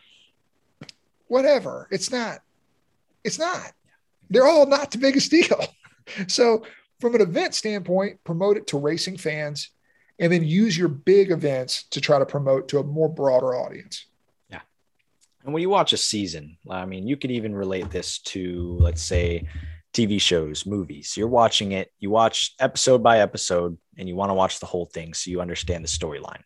[1.27, 2.39] whatever, it's not.
[3.23, 3.71] It's not.
[4.29, 5.65] They're all not the biggest deal.
[6.27, 6.63] So,
[6.99, 9.71] from an event standpoint, promote it to racing fans
[10.19, 14.05] and then use your big events to try to promote to a more broader audience.
[14.49, 14.61] Yeah.
[15.43, 19.01] And when you watch a season, I mean, you could even relate this to, let's
[19.01, 19.47] say,
[19.93, 21.15] TV shows, movies.
[21.17, 24.85] You're watching it, you watch episode by episode, and you want to watch the whole
[24.85, 26.41] thing so you understand the storyline.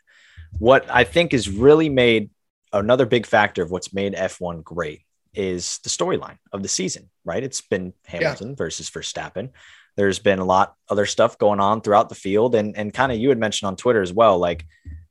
[0.57, 2.31] What I think is really made
[2.73, 5.01] another big factor of what's made F1 great
[5.33, 7.43] is the storyline of the season, right?
[7.43, 8.55] It's been Hamilton yeah.
[8.55, 9.51] versus Verstappen
[9.99, 13.17] there's been a lot other stuff going on throughout the field and and kind of
[13.17, 14.65] you had mentioned on Twitter as well like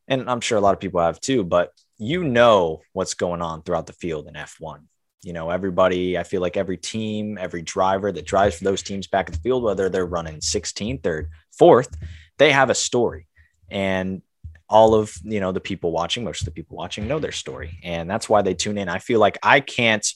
[0.08, 3.62] and I'm sure a lot of people have too but you know what's going on
[3.62, 4.80] throughout the field in F1
[5.22, 9.06] you know everybody I feel like every team every driver that drives for those teams
[9.06, 11.28] back at the field whether they're running 16th or
[11.60, 11.94] 4th
[12.38, 13.26] they have a story
[13.70, 14.22] and
[14.70, 17.78] all of you know the people watching most of the people watching know their story
[17.82, 20.06] and that's why they tune in I feel like I can't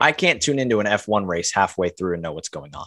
[0.00, 2.86] I can't tune into an F1 race halfway through and know what's going on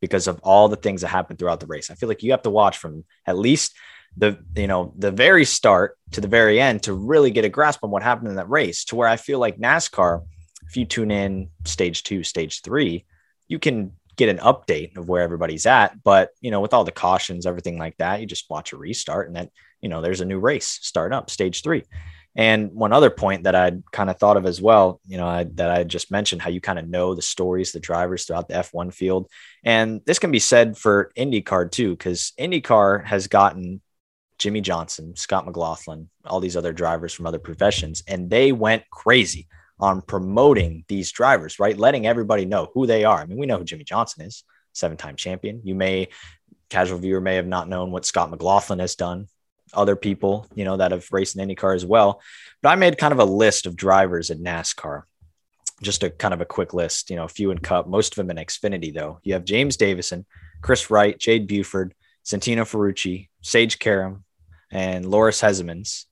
[0.00, 1.90] because of all the things that happen throughout the race.
[1.90, 3.74] I feel like you have to watch from at least
[4.16, 7.82] the you know the very start to the very end to really get a grasp
[7.82, 10.22] on what happened in that race to where I feel like NASCAR
[10.68, 13.06] if you tune in stage 2 stage 3
[13.48, 16.92] you can get an update of where everybody's at but you know with all the
[16.92, 19.48] cautions everything like that you just watch a restart and then
[19.82, 21.82] you know there's a new race starting up stage 3
[22.34, 25.44] and one other point that I'd kind of thought of as well, you know, I,
[25.54, 28.54] that I just mentioned how you kind of know the stories, the drivers throughout the
[28.54, 29.28] F1 field.
[29.64, 33.82] And this can be said for IndyCar too, because IndyCar has gotten
[34.38, 39.46] Jimmie Johnson, Scott McLaughlin, all these other drivers from other professions, and they went crazy
[39.78, 41.76] on promoting these drivers, right?
[41.76, 43.18] Letting everybody know who they are.
[43.18, 45.60] I mean, we know who Jimmie Johnson is, seven time champion.
[45.64, 46.08] You may,
[46.70, 49.28] casual viewer may have not known what Scott McLaughlin has done
[49.72, 52.20] other people, you know, that have raced in IndyCar as well.
[52.62, 55.02] But I made kind of a list of drivers at NASCAR.
[55.82, 58.16] Just a kind of a quick list, you know, a few in Cup, most of
[58.16, 59.18] them in Xfinity though.
[59.22, 60.26] You have James Davison,
[60.60, 61.94] Kris Wright, Jade Buford,
[62.24, 64.24] Santino Ferrucci, Sage Karam,
[64.70, 66.04] and Loris Hezemans.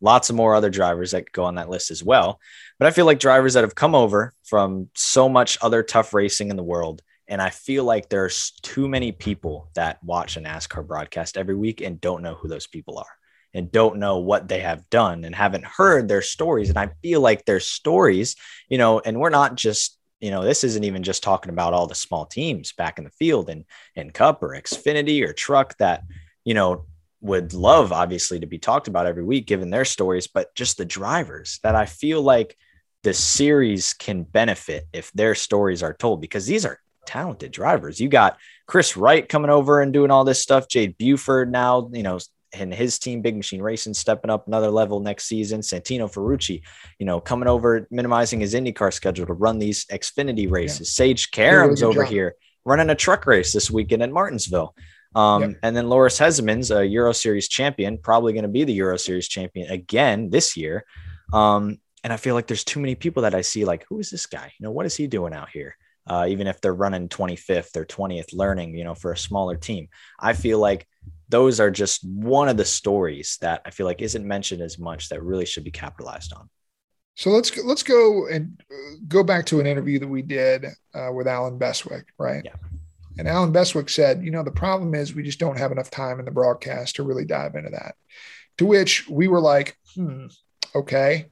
[0.00, 2.40] Lots of more other drivers that go on that list as well.
[2.78, 6.50] But I feel like drivers that have come over from so much other tough racing
[6.50, 10.86] in the world and I feel like there's too many people that watch a NASCAR
[10.86, 13.06] broadcast every week and don't know who those people are
[13.52, 16.68] and don't know what they have done and haven't heard their stories.
[16.68, 18.36] And I feel like their stories,
[18.68, 21.86] you know, and we're not just, you know, this isn't even just talking about all
[21.86, 23.64] the small teams back in the field and
[23.94, 26.02] in Cup or Xfinity or Truck that,
[26.44, 26.86] you know,
[27.22, 30.84] would love obviously to be talked about every week given their stories, but just the
[30.84, 32.56] drivers that I feel like
[33.02, 38.00] the series can benefit if their stories are told because these are talented drivers.
[38.00, 40.68] You got Kris Wright coming over and doing all this stuff.
[40.68, 42.18] Jade Buford now, you know,
[42.52, 45.60] and his team, Big Machine Racing, stepping up another level next season.
[45.60, 46.62] Santino Ferrucci,
[46.98, 50.80] you know, coming over, minimizing his IndyCar schedule to run these Xfinity races.
[50.80, 51.04] Yeah.
[51.06, 52.12] Sage Karam's over job.
[52.12, 52.34] here
[52.64, 54.74] running a truck race this weekend at Martinsville.
[55.14, 55.58] Um, yep.
[55.62, 59.28] And then Loris Hezemans, a Euro Series champion, probably going to be the Euro Series
[59.28, 60.84] champion again this year.
[61.32, 64.10] Um, and I feel like there's too many people that I see like, who is
[64.10, 64.52] this guy?
[64.58, 65.76] You know, what is he doing out here?
[66.06, 69.88] Uh, even if they're running 25th or 20th learning, you know, for a smaller team.
[70.20, 70.86] I feel like
[71.28, 75.08] those are just one of the stories that I feel like isn't mentioned as much
[75.08, 76.48] that really should be capitalized on.
[77.16, 81.10] So let's let's go and uh, go back to an interview that we did uh,
[81.12, 82.42] with Allen Bestwick, right?
[82.44, 82.52] Yeah.
[83.18, 86.18] And Allen Bestwick said, you know, the problem is we just don't have enough time
[86.18, 87.94] in the broadcast to really dive into that.
[88.58, 90.26] To which we were like, hmm,
[90.74, 91.26] okay.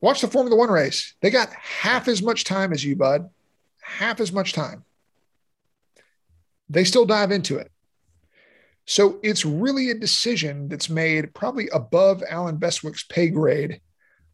[0.00, 1.14] Watch the Formula One race.
[1.22, 3.30] They got half as much time as you, bud.
[3.88, 4.84] Half as much time.
[6.68, 7.70] They still dive into it.
[8.86, 13.80] So it's really a decision that's made probably above Allen Bestwick's pay grade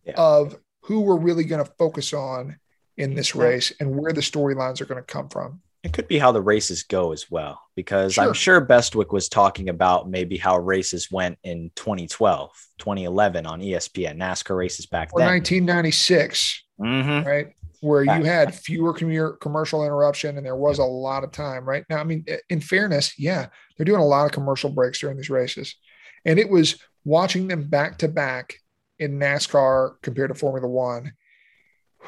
[0.04, 0.14] yeah.
[0.16, 2.56] of who we're really going to focus on
[2.96, 5.60] in this race and where the storylines are going to come from.
[5.82, 8.24] It could be how the races go as well, because sure.
[8.24, 14.16] I'm sure Bestwick was talking about maybe how races went in 2012, 2011 on ESPN,
[14.16, 15.28] NASCAR races back or then.
[15.28, 17.28] 1996, mm-hmm.
[17.28, 17.54] right?
[17.84, 18.94] Where you had fewer
[19.36, 21.84] commercial interruption and there was a lot of time right?
[21.90, 25.30] Now i mean in fairness yeah they're doing a lot of commercial breaks during these
[25.30, 25.76] races.
[26.24, 28.54] And it was watching them back to back
[28.98, 31.12] in nascar compared to formula one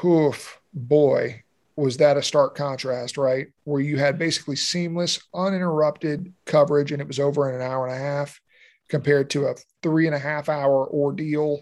[0.05, 1.43] Oof, boy
[1.75, 3.49] was that a stark contrast right?
[3.65, 7.95] Where you had basically seamless uninterrupted coverage and it was over in an hour and
[7.95, 8.41] a half
[8.89, 11.61] compared to a three and a half hour ordeal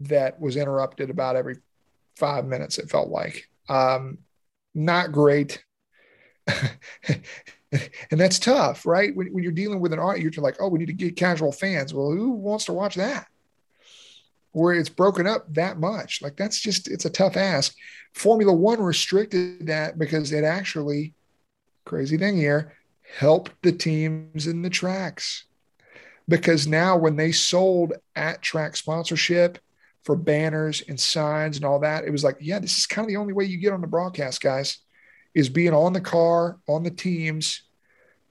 [0.00, 1.56] that was interrupted about every
[2.18, 3.48] five minutes, it felt like.
[3.68, 4.18] Um,
[4.74, 5.64] not great.
[6.46, 7.22] and
[8.10, 9.14] that's tough, right?
[9.14, 11.52] When, when you're dealing with an art, you're like, oh, we need to get casual
[11.52, 11.94] fans.
[11.94, 13.26] Well, who wants to watch that?
[14.52, 16.22] Where it's broken up that much.
[16.22, 17.74] Like that's just, it's a tough ask.
[18.14, 21.14] Formula One restricted that because it actually,
[21.84, 22.72] crazy thing here,
[23.16, 25.44] helped the teams in the tracks.
[26.28, 29.58] Because now when they sold at track sponsorship,
[30.08, 32.04] for banners and signs and all that.
[32.04, 33.86] It was like, yeah, this is kind of the only way you get on the
[33.86, 34.78] broadcast, guys,
[35.34, 37.64] is being on the car, on the teams,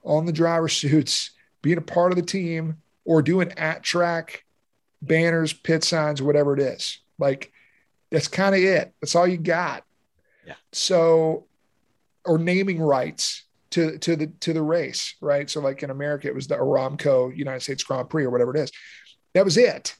[0.02, 1.30] on the driver suits,
[1.62, 4.44] being a part of the team, or doing at track
[5.02, 6.98] banners, pit signs, whatever it is.
[7.16, 7.52] Like
[8.10, 8.92] that's kind of it.
[9.00, 9.84] That's all you got.
[10.44, 10.54] Yeah.
[10.72, 11.46] So,
[12.24, 15.48] or naming rights to to the to the race, right?
[15.48, 18.58] So, like in America, it was the Aramco United States Grand Prix or whatever it
[18.58, 18.72] is.
[19.34, 19.94] That was it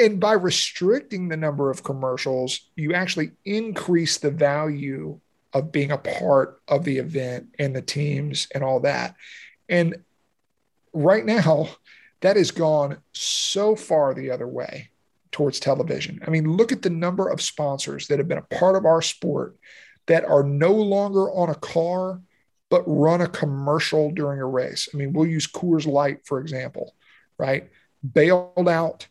[0.00, 5.20] and by restricting the number of commercials, you actually increase the value
[5.52, 9.14] of being a part of the event and the teams and all that.
[9.68, 9.96] And
[10.92, 11.68] right now,
[12.20, 14.90] that has gone so far the other way
[15.32, 16.20] towards television.
[16.26, 19.02] I mean, look at the number of sponsors that have been a part of our
[19.02, 19.56] sport
[20.06, 22.20] that are no longer on a car,
[22.68, 24.88] but run a commercial during a race.
[24.92, 26.94] I mean, we'll use Coors Light, for example,
[27.38, 27.70] right?
[28.14, 29.06] Bailed out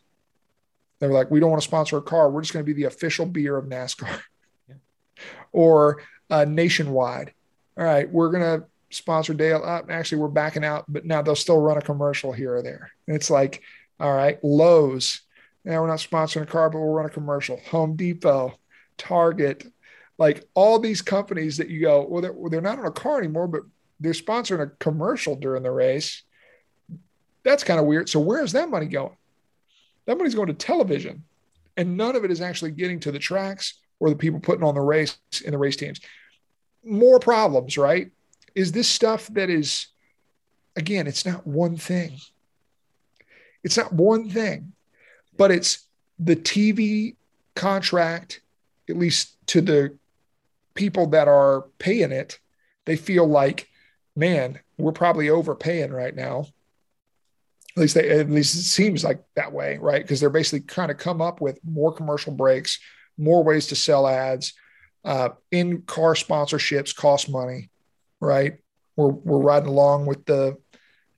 [1.00, 2.30] they were like, we don't want to sponsor a car.
[2.30, 4.20] We're just going to be the official beer of NASCAR
[4.68, 4.74] yeah.
[5.52, 7.32] or uh, nationwide.
[7.76, 9.62] All right, we're going to sponsor Dale.
[9.64, 12.92] Uh, actually, we're backing out, but now they'll still run a commercial here or there.
[13.06, 13.62] And it's like,
[13.98, 15.22] all right, Lowe's.
[15.64, 17.58] Now we're not sponsoring a car, but we'll run a commercial.
[17.70, 18.58] Home Depot,
[18.96, 19.66] Target,
[20.18, 23.18] like all these companies that you go, well, they're, well, they're not on a car
[23.18, 23.62] anymore, but
[24.00, 26.22] they're sponsoring a commercial during the race.
[27.42, 28.08] That's kind of weird.
[28.08, 29.16] So where's that money going?
[30.06, 31.24] That money's going to television,
[31.76, 34.74] and none of it is actually getting to the tracks or the people putting on
[34.74, 36.00] the race in the race teams.
[36.84, 38.10] More problems, right?
[38.54, 39.86] Is this stuff that is,
[40.76, 42.18] again, it's not one thing.
[43.62, 44.72] It's not one thing,
[45.36, 45.86] but it's
[46.18, 47.16] the TV
[47.54, 48.40] contract,
[48.88, 49.96] at least to the
[50.74, 52.38] people that are paying it.
[52.86, 53.68] They feel like,
[54.16, 56.46] man, we're probably overpaying right now
[57.76, 60.02] at least they, at least it seems like that way, right?
[60.02, 62.78] Because they're basically kind of come up with more commercial breaks,
[63.16, 64.54] more ways to sell ads.
[65.02, 67.70] Uh, in car sponsorships cost money,
[68.20, 68.58] right?
[68.96, 70.58] We're we're riding along with the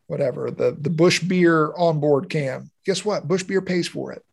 [0.07, 2.71] whatever the the Busch Beer onboard cam.
[2.85, 3.27] Guess what?
[3.27, 4.25] Busch Beer pays for it.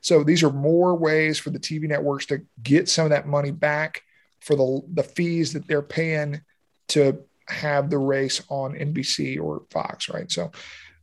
[0.00, 3.50] So these are more ways for the TV networks to get some of that money
[3.50, 4.02] back
[4.40, 6.40] for the the fees that they're paying
[6.88, 10.30] to have the race on NBC or Fox, right?
[10.30, 10.50] So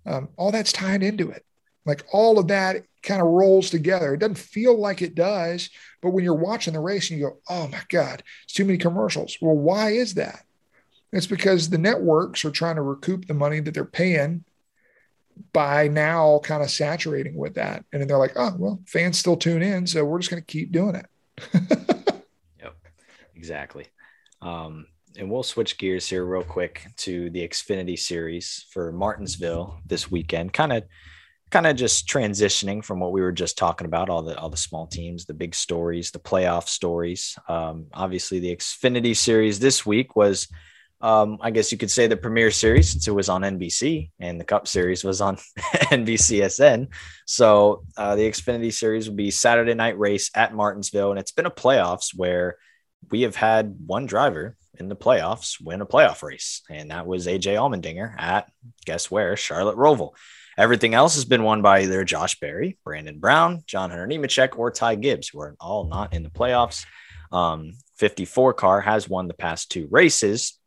[0.10, 1.45] um, all that's tied into it.
[1.86, 4.14] Like all of that kind of rolls together.
[4.14, 5.70] It doesn't feel like it does,
[6.01, 8.78] but when you're watching the race and you go, oh my God, it's too many
[8.78, 9.38] commercials.
[9.39, 10.43] Well, why is that?
[11.12, 14.43] It's because the networks are trying to recoup the money that they're paying
[15.53, 17.86] by now kind of saturating with that.
[17.91, 19.88] And then they're like, oh, well, fans still tune in.
[19.88, 21.05] So we're just going to keep doing it.
[22.60, 22.76] yep,
[23.36, 23.88] exactly.
[24.41, 24.88] Um,
[25.20, 30.53] and we'll switch gears here real quick to the Xfinity series for Martinsville this weekend.
[30.53, 30.84] Kind of
[31.51, 34.57] kind of just transitioning from what we were just talking about all the all the
[34.57, 40.15] small teams the big stories the playoff stories um, obviously the xfinity series this week
[40.15, 40.47] was
[41.01, 44.39] um, i guess you could say the premier series since it was on nbc and
[44.39, 45.38] the cup series was on
[45.89, 46.88] nbcsn
[47.26, 51.47] so uh, the xfinity series will be saturday night race at martinsville and it's been
[51.47, 52.57] a playoffs where
[53.09, 56.62] we have had one driver in the playoffs win a playoff race.
[56.70, 58.52] And that was AJ Allmendinger at
[58.86, 59.36] guess where?
[59.36, 60.12] Charlotte Roval.
[60.58, 64.72] Everything else has been won by either Josh Berry, Brandon Brown, John Hunter Nemechek, or
[64.72, 66.86] Ty Gibbs, who are all not in the playoffs.
[67.32, 70.60] Um, 54 car has won the past two races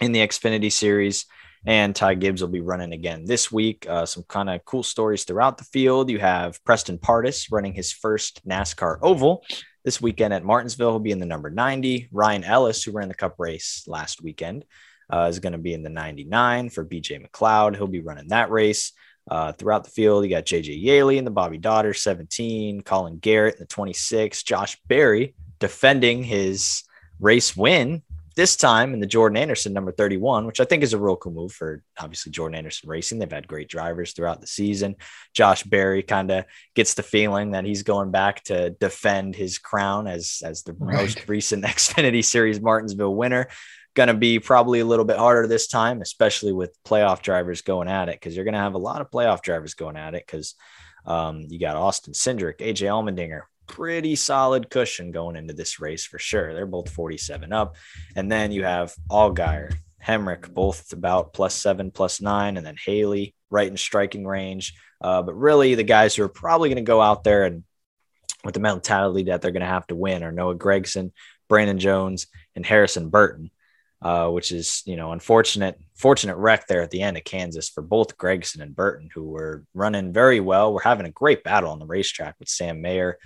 [0.00, 1.26] in the Xfinity Series
[1.66, 3.86] and Ty Gibbs will be running again this week.
[3.88, 6.10] Uh, some kind of cool stories throughout the field.
[6.10, 9.44] You have Preston Pardus running his first NASCAR oval
[9.88, 10.90] this weekend at Martinsville.
[10.90, 12.08] He'll be in the number 90.
[12.12, 14.66] Ryan Ellis, who ran the cup race last weekend,
[15.10, 17.74] uh, is going to be in the 99 for BJ McLeod.
[17.74, 18.92] He'll be running that race.
[19.30, 23.54] Uh, throughout the field, you got JJ Yeley in the Bobby Dotter 17, Colin Garrett
[23.54, 26.82] in the 26, Josh Berry defending his
[27.18, 28.02] race win
[28.38, 31.32] this time in the Jordan Anderson number 31, which I think is a real cool
[31.32, 33.18] move for obviously Jordan Anderson Racing.
[33.18, 34.94] They've had great drivers throughout the season.
[35.34, 36.44] Josh Berry kind of
[36.76, 40.94] gets the feeling that he's going back to defend his crown as as the right.
[40.94, 43.48] most recent Xfinity Series Martinsville winner.
[43.94, 47.88] Going to be probably a little bit harder this time, especially with playoff drivers going
[47.88, 50.22] at it, because you're going to have a lot of playoff drivers going at it.
[50.24, 50.54] Because
[51.04, 56.18] um, you got Austin Cindric, AJ Allmendinger, pretty solid cushion going into this race for
[56.18, 56.52] sure.
[56.52, 57.76] They're both 47 up.
[58.16, 63.34] And then you have Allgaier, Hemric, both about plus seven, plus nine, and then Haley
[63.50, 64.74] right in striking range.
[65.00, 67.62] Uh, but really, the guys who are probably going to go out there and
[68.44, 71.12] with the mentality that they're going to have to win are Noah Gragson,
[71.48, 73.50] Brandon Jones, and Harrison Burton.
[74.00, 77.82] Uh, which is you know unfortunate fortunate wreck there at the end of Kansas for
[77.82, 80.72] both Gragson and Burton, who were running very well.
[80.72, 83.18] We're having a great battle on the racetrack with Sam Mayer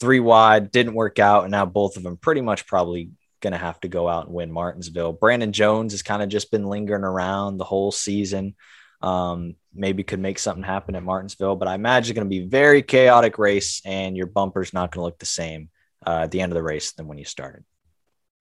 [0.00, 1.44] three wide, didn't work out.
[1.44, 4.34] And now both of them pretty much probably going to have to go out and
[4.34, 5.12] win Martinsville.
[5.12, 8.54] Brandon Jones has kind of just been lingering around the whole season.
[9.02, 12.48] Um, maybe could make something happen at Martinsville, but I imagine it's going to be
[12.48, 15.68] very chaotic race and your bumper's not going to look the same
[16.06, 17.64] uh, at the end of the race than when you started.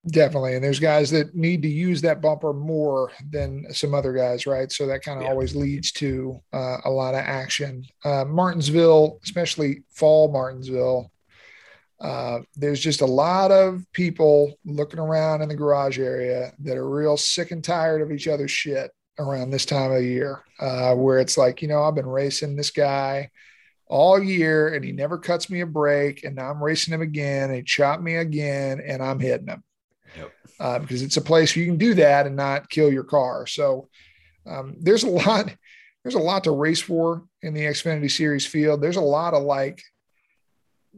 [0.07, 0.53] Definitely.
[0.55, 4.71] And there's guys that need to use that bumper more than some other guys, right?
[4.71, 5.31] So that kind of yeah.
[5.31, 7.83] always leads to uh, a lot of action.
[8.03, 11.11] Uh, Martinsville, especially fall Martinsville,
[11.99, 16.89] uh, there's just a lot of people looking around in the garage area that are
[16.89, 21.19] real sick and tired of each other's shit around this time of year, uh, where
[21.19, 23.29] it's like, you know, I've been racing this guy
[23.87, 26.23] all year and he never cuts me a break.
[26.25, 29.63] And now I'm racing him again and he chopped me again and I'm hitting him.
[30.17, 30.31] Yep.
[30.59, 33.47] Uh, because it's a place where you can do that and not kill your car.
[33.47, 33.87] So
[34.45, 35.53] um, there's a lot,
[36.03, 38.81] there's a lot to race for in the Xfinity Series field.
[38.81, 39.81] There's a lot of like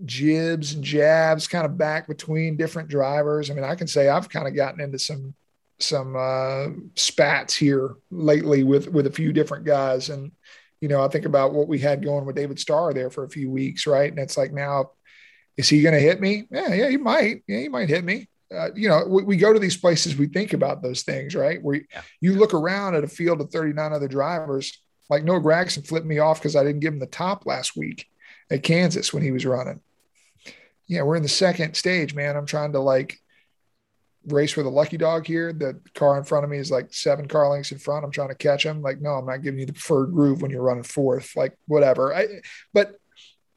[0.06, 3.50] jibs and jabs kind of back between different drivers.
[3.50, 5.34] I mean, I can say I've kind of gotten into some
[5.80, 10.32] some uh, spats here lately with with a few different guys, and
[10.82, 13.30] you know, I think about what we had going with David Starr there for a
[13.30, 14.10] few weeks, right?
[14.10, 14.92] And it's like now,
[15.56, 16.46] is he going to hit me?
[16.52, 17.44] Yeah, yeah, he might.
[17.48, 18.30] Yeah, he might hit me.
[18.54, 21.62] Uh, you know, we, we, go to these places, we think about those things, right?
[21.62, 22.02] Where yeah.
[22.22, 26.20] you look around at a field of 39 other drivers, like Noah Gragson flipped me
[26.20, 28.06] off because I didn't give him the top last week
[28.50, 29.82] at Kansas when he was running
[30.88, 32.36] yeah, we're in the second stage, man.
[32.36, 33.20] I'm trying to like
[34.28, 35.54] race with a lucky dog here.
[35.54, 38.06] The car in front of me is like seven car lengths in front.
[38.06, 38.82] I'm trying to catch him.
[38.82, 41.36] Like, no, I'm not giving you the preferred groove when you're running fourth.
[41.36, 42.14] Like, whatever.
[42.14, 42.28] I,
[42.74, 42.96] but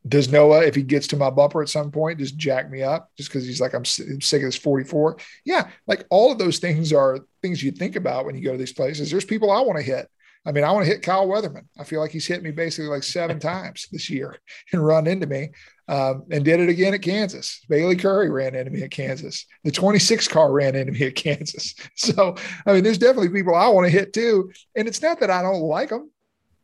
[0.08, 3.10] does Noah, if he gets to my bumper at some point, just jack me up
[3.16, 5.18] just because he's like, I'm sick of this 44?
[5.44, 5.68] Yeah.
[5.86, 8.72] Like all of those things are things you think about when you go to these
[8.72, 9.10] places.
[9.10, 10.08] There's people I want to hit.
[10.46, 11.66] I mean, I want to hit Kyle Weatherman.
[11.78, 14.36] I feel like he's hit me basically like seven times this year
[14.72, 15.50] and run into me
[15.90, 17.60] um, and did it again at Kansas.
[17.68, 19.44] Bayley Currey ran into me at Kansas.
[19.64, 21.74] The 26 car ran into me at Kansas.
[21.96, 24.52] So, I mean, there's definitely people I want to hit too.
[24.76, 26.10] And it's not that I don't like them,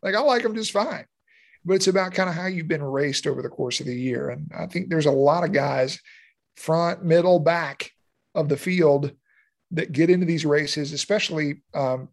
[0.02, 1.04] like I like them just fine,
[1.64, 4.30] but it's about kind of how you've been raced over the course of the year.
[4.30, 6.00] And I think there's a lot of guys,
[6.54, 7.90] front, middle, back
[8.34, 9.12] of the field
[9.72, 12.08] that get into these races, especially um,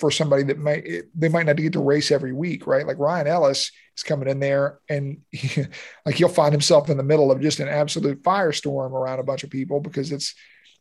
[0.00, 2.86] for somebody that may they might not get to race every week, right?
[2.86, 5.64] Like Ryan Ellis is coming in there, and he,
[6.04, 9.44] like he'll find himself in the middle of just an absolute firestorm around a bunch
[9.44, 10.34] of people because it's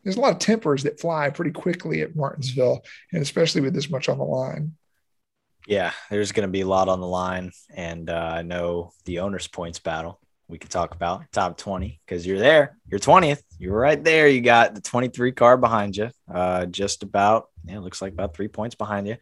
[0.04, 3.90] there's a lot of tempers that fly pretty quickly at Martinsville, and especially with this
[3.90, 4.74] much on the line.
[5.66, 9.20] Yeah, there's going to be a lot on the line, and uh, I know the
[9.20, 10.20] owners' points battle
[10.54, 12.78] we could talk about top 20 because you're there.
[12.88, 13.42] You're 20th.
[13.58, 14.28] You're right there.
[14.28, 18.48] You got the 23 car behind you, uh, just about, yeah, looks like about three
[18.48, 19.18] points behind you.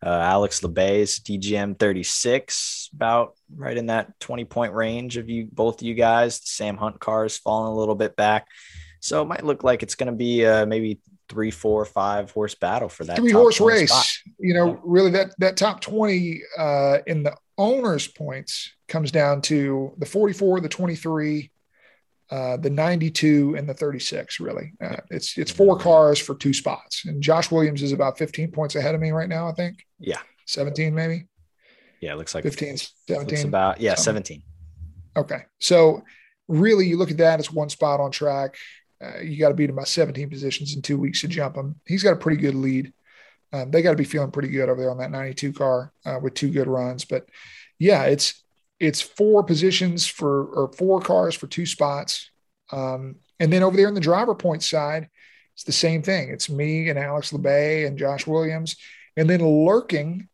[0.00, 5.80] Uh, Alex Labbe's DGM 36, about right in that 20 point range of you, both
[5.80, 6.38] of you guys.
[6.38, 8.46] The Sam Hunt car is falling a little bit back.
[9.00, 12.54] So it might look like it's going to be uh, maybe three, four, five horse
[12.54, 13.90] battle for that three horse race.
[13.90, 14.06] Spot.
[14.38, 19.92] You know, really that that top twenty uh, in the owners' points comes down to
[19.98, 21.50] the forty four, the twenty three,
[22.30, 24.40] uh, the ninety two, and the thirty six.
[24.40, 28.50] Really, uh, it's it's four cars for two spots, and Josh Williams is about fifteen
[28.50, 29.48] points ahead of me right now.
[29.48, 29.84] I think.
[29.98, 31.26] Yeah, seventeen maybe.
[32.00, 32.76] Yeah, it looks like 15,
[33.08, 33.48] 17.
[33.48, 34.42] about yeah, 17.
[35.16, 35.42] Okay.
[35.58, 36.02] So
[36.48, 38.56] really you look at that as one spot on track.
[39.02, 41.76] Uh, you got to beat him by 17 positions in two weeks to jump him.
[41.86, 42.92] He's got a pretty good lead.
[43.52, 46.18] Um, they got to be feeling pretty good over there on that 92 car uh,
[46.20, 47.04] with two good runs.
[47.04, 47.28] But
[47.78, 48.42] yeah, it's
[48.78, 52.30] it's four positions for or four cars for two spots.
[52.70, 55.08] Um, and then over there in the driver point side,
[55.54, 56.28] it's the same thing.
[56.30, 58.76] It's me and Alex Labbe and Josh Williams.
[59.16, 60.28] And then lurking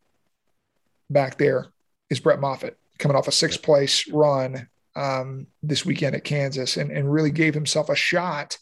[1.08, 1.66] back there
[2.10, 6.90] is Brett Moffitt coming off a sixth place run um, this weekend at Kansas and,
[6.90, 8.58] and really gave himself a shot,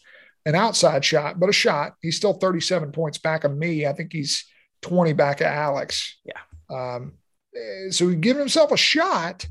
[0.47, 1.95] an outside shot, but a shot.
[2.01, 3.87] He's still 37 points back of me.
[3.87, 4.45] I think he's
[4.83, 6.19] 20 back of Alex.
[6.25, 6.41] Yeah.
[6.71, 7.15] Um,
[7.55, 9.47] eh, so he giving himself a shot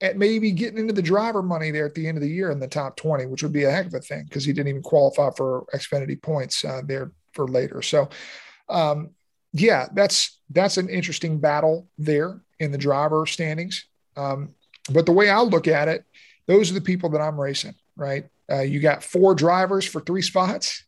[0.00, 2.60] at maybe getting into the driver money there at the end of the year in
[2.60, 4.82] the top 20, which would be a heck of a thing because he didn't even
[4.82, 7.80] qualify for Xfinity points uh, there for later.
[7.82, 8.08] So,
[8.68, 9.10] um,
[9.52, 13.86] yeah, that's that's an interesting battle there in the driver standings.
[14.16, 14.54] Um,
[14.90, 16.04] but the way I look at it,
[16.46, 18.26] those are the people that I'm racing, right?
[18.50, 20.84] Uh, you got four drivers for three spots,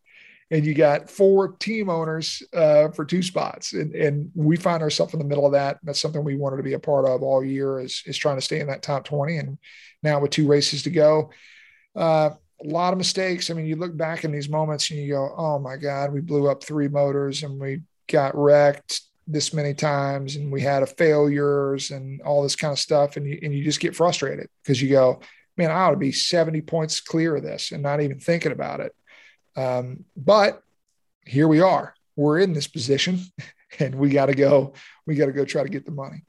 [0.51, 5.13] and you got four team owners uh, for two spots, and, and we find ourselves
[5.13, 5.79] in the middle of that.
[5.83, 8.43] That's something we wanted to be a part of all year is is trying to
[8.43, 9.39] stay in that top twenty.
[9.39, 9.59] And
[10.03, 11.31] now with two races to go,
[11.95, 12.31] uh,
[12.63, 13.51] a lot of mistakes.
[13.51, 16.21] I mean, you look back in these moments and you go, "Oh my God, we
[16.21, 20.87] blew up three motors and we got wrecked this many times and we had a
[20.87, 24.81] failures and all this kind of stuff and you, and you just get frustrated because
[24.81, 25.21] you go
[25.57, 28.81] man i ought to be 70 points clear of this and not even thinking about
[28.81, 28.95] it
[29.57, 30.63] um, but
[31.25, 33.21] here we are we're in this position
[33.79, 34.75] and we got to go
[35.07, 36.25] we got to go try to get the money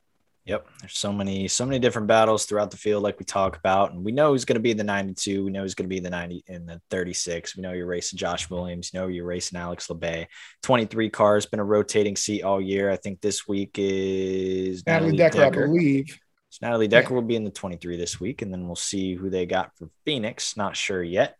[0.48, 0.66] Yep.
[0.80, 3.92] There's so many, so many different battles throughout the field, like we talk about.
[3.92, 5.44] And we know who's going to be the 92.
[5.44, 7.58] We know who's going to be the 90 in the 36.
[7.58, 8.92] We know you're racing Josh Williams.
[8.94, 10.28] You know you're racing Alex Labbe.
[10.64, 12.90] 23 cars, been a rotating seat all year.
[12.90, 16.18] I think this week is Natalie, Natalie Decker, Decker, I believe.
[16.58, 17.16] So Natalie Decker yeah.
[17.16, 19.90] will be in the 23 this week, and then we'll see who they got for
[20.06, 20.58] Phoenix.
[20.58, 21.36] Not sure yet.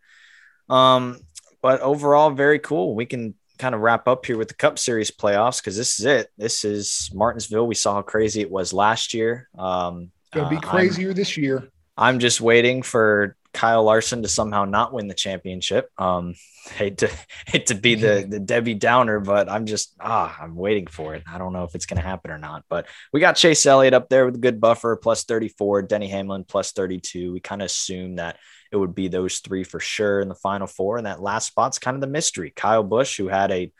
[0.70, 1.22] Um,
[1.62, 2.94] but overall, very cool.
[2.94, 6.06] We can kind of wrap up here with the Cup Series playoffs because this is
[6.06, 6.30] it.
[6.38, 7.66] This is Martinsville.
[7.66, 9.50] We saw how crazy it was last year.
[9.58, 11.68] Um, it's going to be uh, crazier I'm, this year.
[11.98, 15.90] I'm just waiting for Kyle Larson to somehow not win the championship.
[15.98, 16.36] Um,
[16.76, 17.10] hate to
[17.48, 21.24] hate to be the the Debbie Downer, but I'm just ah, I'm waiting for it.
[21.28, 22.66] I don't know if it's going to happen or not.
[22.70, 25.82] But we got Chase Elliott up there with a good buffer, plus 34.
[25.82, 27.34] Denny Hamlin plus 32.
[27.34, 28.38] We kind of assume that
[28.72, 30.98] it would be those three for sure in the final four.
[30.98, 32.54] And that last spot's kind of the mystery.
[32.56, 33.72] Kyle Busch, who had a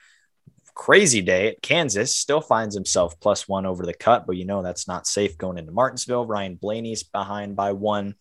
[0.74, 4.64] crazy day at Kansas, still finds himself plus one over the cut, but you know
[4.64, 6.26] that's not safe going into Martinsville.
[6.26, 8.16] Ryan Blaney's behind by one.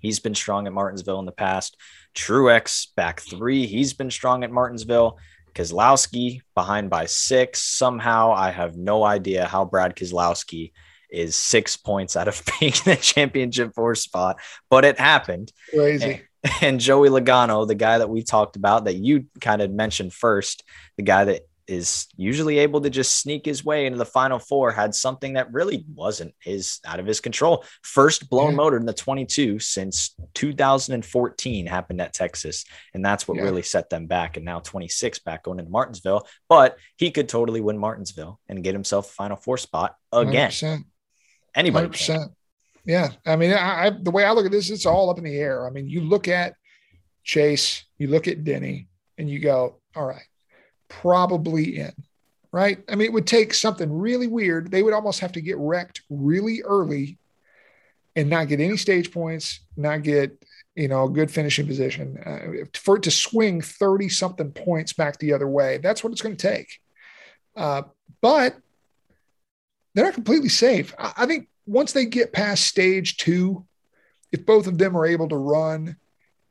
[0.00, 1.76] He's been strong at Martinsville in the past.
[2.14, 3.66] Truex back three.
[3.66, 5.18] He's been strong at Martinsville.
[5.54, 7.62] Keselowski behind by six.
[7.62, 10.72] Somehow, I have no idea how Brad Keselowski
[11.10, 14.38] is six points out of being in the championship four spot,
[14.70, 15.52] but it happened.
[15.70, 16.04] Crazy.
[16.04, 20.12] And, and Joey Logano, the guy that we talked about that you kind of mentioned
[20.12, 20.62] first,
[20.96, 24.72] the guy that is usually able to just sneak his way into the final four
[24.72, 27.64] had something that really wasn't his out of his control.
[27.82, 28.56] First blown yeah.
[28.56, 32.64] motor in the 22 since 2014 happened at Texas.
[32.94, 33.44] And that's what yeah.
[33.44, 34.36] really set them back.
[34.36, 36.26] And now 26 back going into Martinsville.
[36.48, 40.50] But he could totally win Martinsville and get himself a final four spot again.
[40.50, 40.84] 100%.
[41.54, 42.06] Anybody 100%.
[42.06, 42.28] Can.
[42.86, 43.10] Yeah.
[43.26, 45.36] I mean, I, I, the way I look at this, it's all up in the
[45.36, 45.66] air.
[45.66, 46.54] I mean, you look at
[47.24, 48.88] Chase, you look at Denny,
[49.18, 50.22] and you go, all right,
[50.88, 51.92] probably in,
[52.52, 52.82] right?
[52.88, 54.70] I mean, it would take something really weird.
[54.70, 57.18] They would almost have to get wrecked really early
[58.16, 60.42] and not get any stage points, not get,
[60.74, 65.18] you know, a good finishing position uh, for it to swing 30 something points back
[65.18, 65.78] the other way.
[65.78, 66.80] That's what it's going to take.
[67.56, 67.82] Uh,
[68.20, 68.56] but
[69.94, 70.94] they're not completely safe.
[70.98, 73.66] I, I think once they get past stage two,
[74.32, 75.96] if both of them are able to run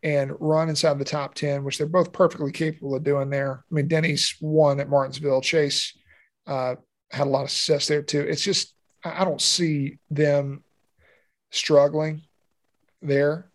[0.04, 3.64] and run inside the top 10, which they're both perfectly capable of doing there.
[3.70, 5.42] I mean, Denny's won at Martinsville.
[5.42, 5.98] Chase
[6.46, 6.76] uh,
[7.12, 8.22] had a lot of success there too.
[8.22, 8.74] It's just,
[9.04, 10.64] I don't see them
[11.52, 12.22] struggling
[13.02, 13.50] there.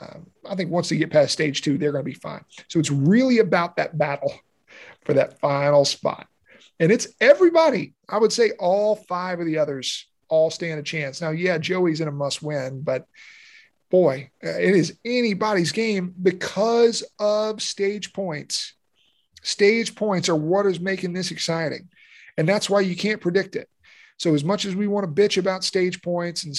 [0.00, 2.44] Um, I think once they get past stage two, they're going to be fine.
[2.68, 4.32] So it's really about that battle
[5.04, 6.26] for that final spot.
[6.80, 7.94] And it's everybody.
[8.08, 11.20] I would say all five of the others all stand a chance.
[11.20, 13.06] Now, yeah, Joey's in a must win, but
[13.92, 18.74] boy, uh, it is anybody's game because of stage points.
[19.42, 21.88] Stage points are what is making this exciting.
[22.38, 23.68] And that's why you can't predict it.
[24.16, 26.56] So, as much as we want to bitch about stage points and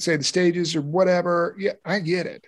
[0.00, 2.44] say the stages or whatever, yeah, I get it.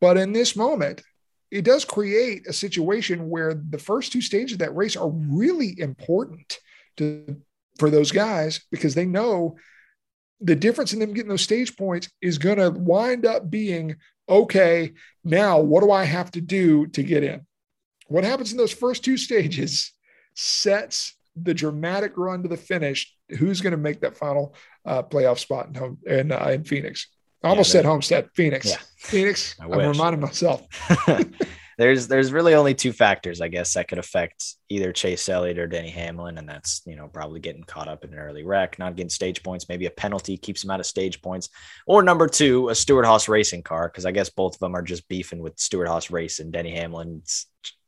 [0.00, 1.02] But in this moment,
[1.50, 5.74] it does create a situation where the first two stages of that race are really
[5.80, 6.60] important
[6.98, 7.42] to
[7.78, 9.56] for those guys because they know
[10.40, 13.96] the difference in them getting those stage points is going to wind up being
[14.28, 14.92] okay,
[15.24, 17.46] now what do I have to do to get in?
[18.08, 19.92] What happens in those first two stages
[20.34, 23.14] sets the dramatic run to the finish.
[23.38, 27.08] Who's going to make that final uh, playoff spot in home in, uh, in Phoenix?
[27.42, 28.66] I almost yeah, said Homestead, Phoenix.
[28.66, 28.78] Yeah.
[28.98, 29.54] Phoenix.
[29.60, 30.66] I'm reminding myself.
[31.78, 35.68] there's there's really only two factors, I guess, that could affect either Chase Elliott or
[35.68, 38.96] Denny Hamlin, and that's you know probably getting caught up in an early wreck, not
[38.96, 41.48] getting stage points, maybe a penalty keeps him out of stage points,
[41.86, 45.08] or number two, a Stewart-Haas racing car, because I guess both of them are just
[45.08, 47.46] beefing with Stewart-Haas race and Denny Hamlin's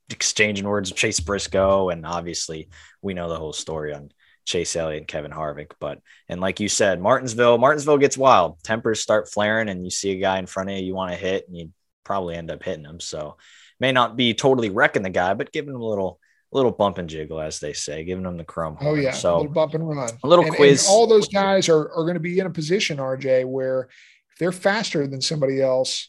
[0.09, 2.69] exchanging words with Chase Briscoe, and obviously
[3.03, 4.13] we know the whole story on
[4.47, 5.73] Chase Elliott and Kevin Harvick.
[5.81, 8.63] But and like you said, Martinsville, Martinsville gets wild.
[8.63, 11.19] Tempers start flaring, and you see a guy in front of you you want to
[11.19, 11.71] hit, and you
[12.05, 13.01] probably end up hitting him.
[13.01, 13.37] So
[13.81, 16.21] may not be totally wrecking the guy, but giving him a little
[16.53, 18.77] little bump and jiggle, as they say, giving him the chrome.
[18.81, 20.87] Oh yeah, so a little bump and run, a little and, quiz.
[20.87, 23.89] And all those guys are are going to be in a position, RJ, where
[24.33, 26.09] if they're faster than somebody else,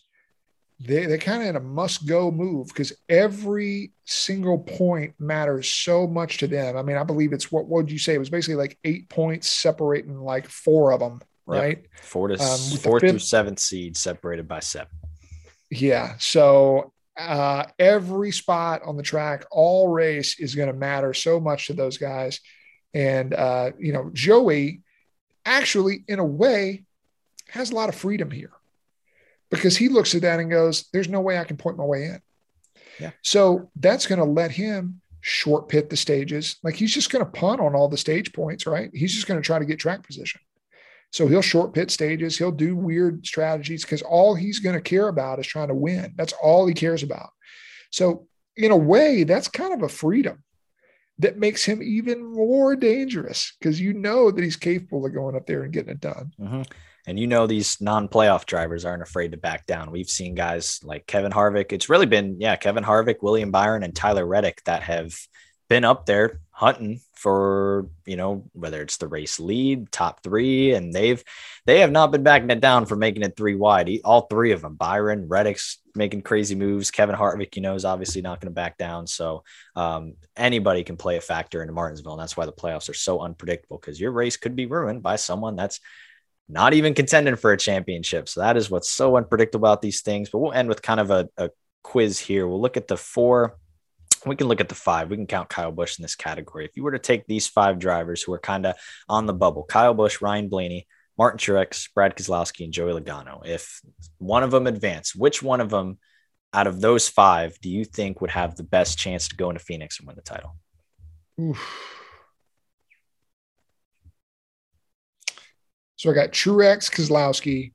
[0.79, 6.07] they, they're kind of in a must go move because every single point matters so
[6.07, 6.75] much to them.
[6.75, 8.15] I mean, I believe it's what, what would you say?
[8.15, 11.77] It was basically like eight points separating like four of them, right?
[11.77, 11.87] Yep.
[12.01, 14.91] Four to um, four through seventh seed separated by seven.
[15.69, 16.15] Yeah.
[16.17, 21.67] So uh, every spot on the track, all race is going to matter so much
[21.67, 22.39] to those guys.
[22.93, 24.81] And, uh, you know, Joey
[25.45, 26.83] actually, in a way,
[27.49, 28.51] has a lot of freedom here
[29.49, 32.05] because he looks at that and goes, There's no way I can point my way
[32.05, 32.21] in.
[32.99, 33.11] Yeah.
[33.21, 36.57] So that's going to let him short pit the stages.
[36.63, 38.89] Like he's just going to punt on all the stage points, right?
[38.93, 40.41] He's just going to try to get track position.
[41.11, 42.37] So he'll short pit stages.
[42.37, 46.13] He'll do weird strategies because all he's going to care about is trying to win.
[46.15, 47.29] That's all he cares about.
[47.91, 50.43] So, in a way, that's kind of a freedom
[51.19, 55.45] that makes him even more dangerous because you know that he's capable of going up
[55.45, 56.31] there and getting it done.
[56.39, 56.61] Mm-hmm.
[57.07, 59.91] And you know, these non playoff drivers aren't afraid to back down.
[59.91, 61.71] We've seen guys like Kevin Harvick.
[61.71, 65.15] It's really been, yeah, Kevin Harvick, William Byron, and Tyler Reddick that have
[65.67, 70.93] been up there hunting for, you know, whether it's the race lead, top three, and
[70.93, 71.23] they've,
[71.65, 73.89] they have not been backing it down for making it three wide.
[74.05, 76.91] All three of them, Byron, Reddick's making crazy moves.
[76.91, 79.07] Kevin Harvick, you know, is obviously not going to back down.
[79.07, 79.43] So
[79.75, 82.13] um, anybody can play a factor into Martinsville.
[82.13, 85.15] And that's why the playoffs are so unpredictable because your race could be ruined by
[85.15, 85.79] someone that's
[86.47, 88.29] not even contending for a championship.
[88.29, 90.29] So that is what's so unpredictable about these things.
[90.29, 91.49] But we'll end with kind of a, a
[91.81, 92.47] quiz here.
[92.47, 93.57] We'll look at the four.
[94.25, 95.09] We can look at the five.
[95.09, 96.65] We can count Kyle Busch in this category.
[96.65, 98.75] If you were to take these five drivers who are kind of
[99.09, 103.81] on the bubble Kyle Busch, Ryan Blaney, Martin Truex, Brad Keselowski, and Joey Logano, if
[104.17, 105.97] one of them advanced, which one of them
[106.53, 109.63] out of those five do you think would have the best chance to go into
[109.63, 110.55] Phoenix and win the title?
[111.39, 111.59] Oof.
[115.95, 117.73] So I got Truex, Keselowski.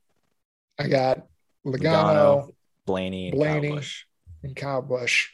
[0.77, 1.25] I got
[1.65, 2.49] Logano, Logano
[2.85, 3.83] Blaney, and Blaney, Kyle
[4.43, 5.29] and Kyle Busch.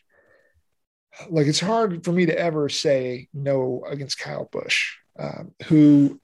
[1.29, 6.19] Like it's hard for me to ever say no against Kyle Busch, um, who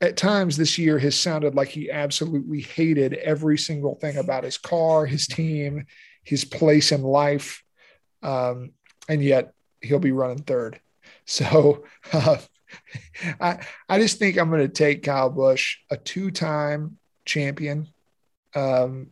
[0.00, 4.56] at times this year has sounded like he absolutely hated every single thing about his
[4.56, 5.86] car, his team,
[6.24, 7.62] his place in life,
[8.22, 8.72] um,
[9.08, 10.80] and yet he'll be running third.
[11.26, 12.38] So uh,
[13.40, 17.86] I I just think I'm going to take Kyle Busch, a two-time champion.
[18.54, 19.08] Um,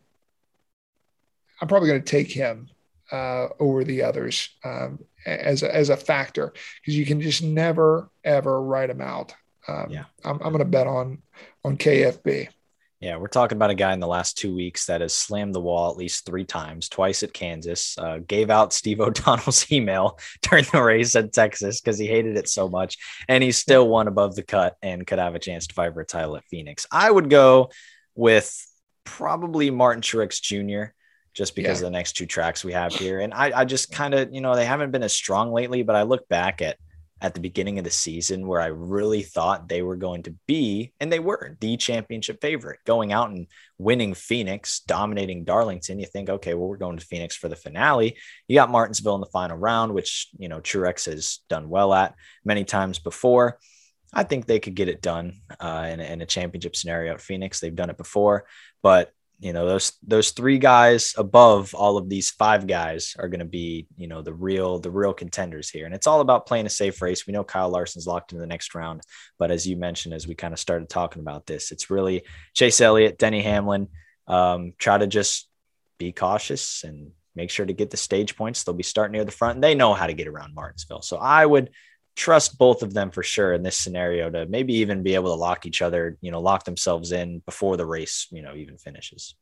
[1.61, 2.69] I'm probably going to take him
[3.11, 8.09] uh, over the others um, as a, as a factor because you can just never
[8.23, 9.33] ever write him out.
[9.67, 11.21] Um, yeah, I'm, I'm going to bet on
[11.63, 12.49] on KFB.
[12.99, 15.61] Yeah, we're talking about a guy in the last two weeks that has slammed the
[15.61, 20.65] wall at least three times, twice at Kansas, uh, gave out Steve O'Donnell's email during
[20.73, 22.97] the race at Texas because he hated it so much.
[23.29, 26.01] And he still won above the cut and could have a chance to fight for
[26.01, 26.85] a title at Phoenix.
[26.91, 27.69] I would go
[28.15, 28.53] with
[29.05, 30.91] probably Martin Truex Jr.
[31.39, 31.87] just because yeah.
[31.87, 33.21] of the next two tracks we have here.
[33.21, 35.95] And I, I just kind of, you know, they haven't been as strong lately, but
[35.95, 36.75] I look back at
[37.21, 40.91] at the beginning of the season where I really thought they were going to be,
[40.99, 45.99] and they were the championship favorite going out and winning Phoenix, dominating Darlington.
[45.99, 48.17] You think, okay, well, we're going to Phoenix for the finale.
[48.49, 52.15] You got Martinsville in the final round, which, you know, Truex has done well at
[52.43, 53.59] many times before.
[54.13, 57.21] I think they could get it done uh, in, a, in a championship scenario at
[57.21, 57.59] Phoenix.
[57.59, 58.45] They've done it before,
[58.81, 63.39] but you know those those three guys above all of these five guys are going
[63.39, 65.85] to be you know the real the real contenders here.
[65.85, 67.25] And it's all about playing a safe race.
[67.25, 69.01] We know kyle larson's locked into the next round.
[69.37, 72.23] But as you mentioned as we kind of started talking about this it's really
[72.53, 73.87] chase elliott denny hamlin
[74.27, 75.49] um, try to just
[75.97, 78.63] be cautious and make sure to get the stage points.
[78.63, 79.55] They'll be starting near the front.
[79.55, 81.01] And they know how to get around martinsville.
[81.01, 81.71] So i would
[82.19, 85.39] trust both of them for sure in this scenario to maybe even be able to
[85.39, 89.35] lock each other, you know, lock themselves in before the race, you know, even finishes.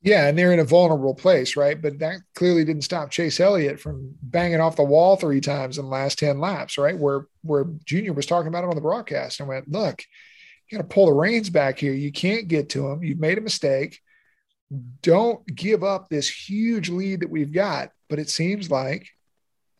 [0.00, 1.80] Yeah, and they're in a vulnerable place, right?
[1.80, 5.84] But that clearly didn't stop Chase Elliott from banging off the wall three times in
[5.84, 6.98] the last 10 laps, right?
[6.98, 10.02] Where where Junior was talking about it on the broadcast and went, look,
[10.70, 11.92] you got to pull the reins back here.
[11.92, 13.04] You can't get to him.
[13.04, 14.00] You've made a mistake.
[15.02, 17.90] Don't give up this huge lead that we've got.
[18.08, 19.06] But it seems like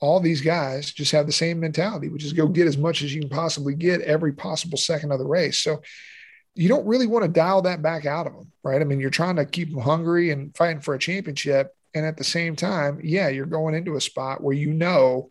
[0.00, 3.14] all these guys just have the same mentality, which is go get as much as
[3.14, 5.58] you can possibly get every possible second of the race.
[5.58, 5.82] So
[6.54, 8.80] you don't really want to dial that back out of them, right?
[8.80, 11.74] I mean, you're trying to keep them hungry and fighting for a championship.
[11.94, 15.30] And at the same time, yeah, you're going into a spot where you know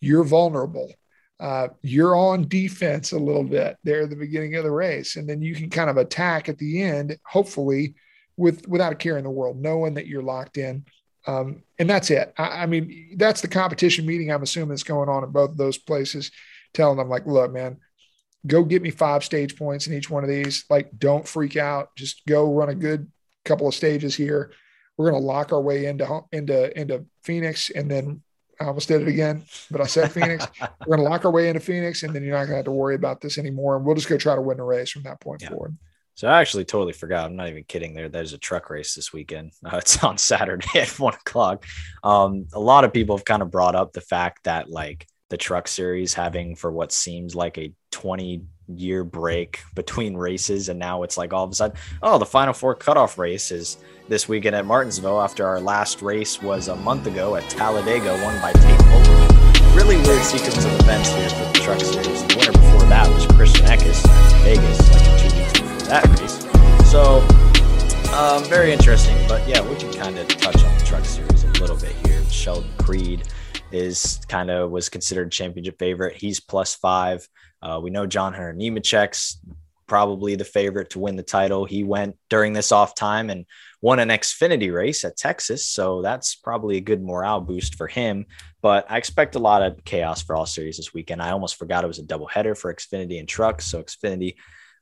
[0.00, 0.92] you're vulnerable.
[1.38, 5.16] Uh, you're on defense a little bit there at the beginning of the race.
[5.16, 7.94] And then you can kind of attack at the end, hopefully,
[8.36, 10.84] with without a care in the world, knowing that you're locked in.
[11.30, 12.32] Um, and that's it.
[12.36, 15.56] I, I mean, that's the competition meeting I'm assuming is going on in both of
[15.56, 16.32] those places,
[16.74, 17.78] telling them, like, look, man,
[18.46, 20.64] go get me five stage points in each one of these.
[20.68, 21.94] Like, don't freak out.
[21.96, 23.10] Just go run a good
[23.44, 24.52] couple of stages here.
[24.96, 28.22] We're going to lock our way into into into Phoenix, and then
[28.60, 30.46] I almost did it again, but I said Phoenix.
[30.60, 32.64] We're going to lock our way into Phoenix, and then you're not going to have
[32.66, 33.76] to worry about this anymore.
[33.76, 35.50] And we'll just go try to win the race from that point yeah.
[35.50, 35.76] forward.
[36.14, 37.26] So I actually totally forgot.
[37.26, 37.94] I'm not even kidding.
[37.94, 39.52] There, there's a truck race this weekend.
[39.64, 41.64] Uh, it's on Saturday at one o'clock.
[42.02, 45.36] Um, a lot of people have kind of brought up the fact that like the
[45.36, 48.42] truck series having for what seems like a 20
[48.74, 52.52] year break between races and now it's like all of a sudden oh the final
[52.52, 57.06] four cutoff race is this weekend at martinsville after our last race was a month
[57.06, 59.76] ago at talladega won by tate Holbrook.
[59.76, 63.26] really weird sequence of events here for the truck series the winner before that was
[63.26, 64.02] christian eckes
[64.42, 64.99] vegas
[65.90, 66.38] that race
[66.90, 67.18] so
[68.14, 71.48] um, very interesting but yeah we can kind of touch on the truck series a
[71.60, 73.28] little bit here sheldon creed
[73.72, 76.16] is kind of was considered championship favorite.
[76.16, 77.26] He's plus five.
[77.62, 79.38] Uh, we know John Hunter Nemechek's
[79.86, 81.64] probably the favorite to win the title.
[81.64, 83.44] He went during this off time and
[83.82, 85.66] won an Xfinity race at Texas.
[85.66, 88.26] So that's probably a good morale boost for him.
[88.62, 91.20] But I expect a lot of chaos for all series this weekend.
[91.20, 93.66] I almost forgot it was a doubleheader for Xfinity and trucks.
[93.66, 94.36] So Xfinity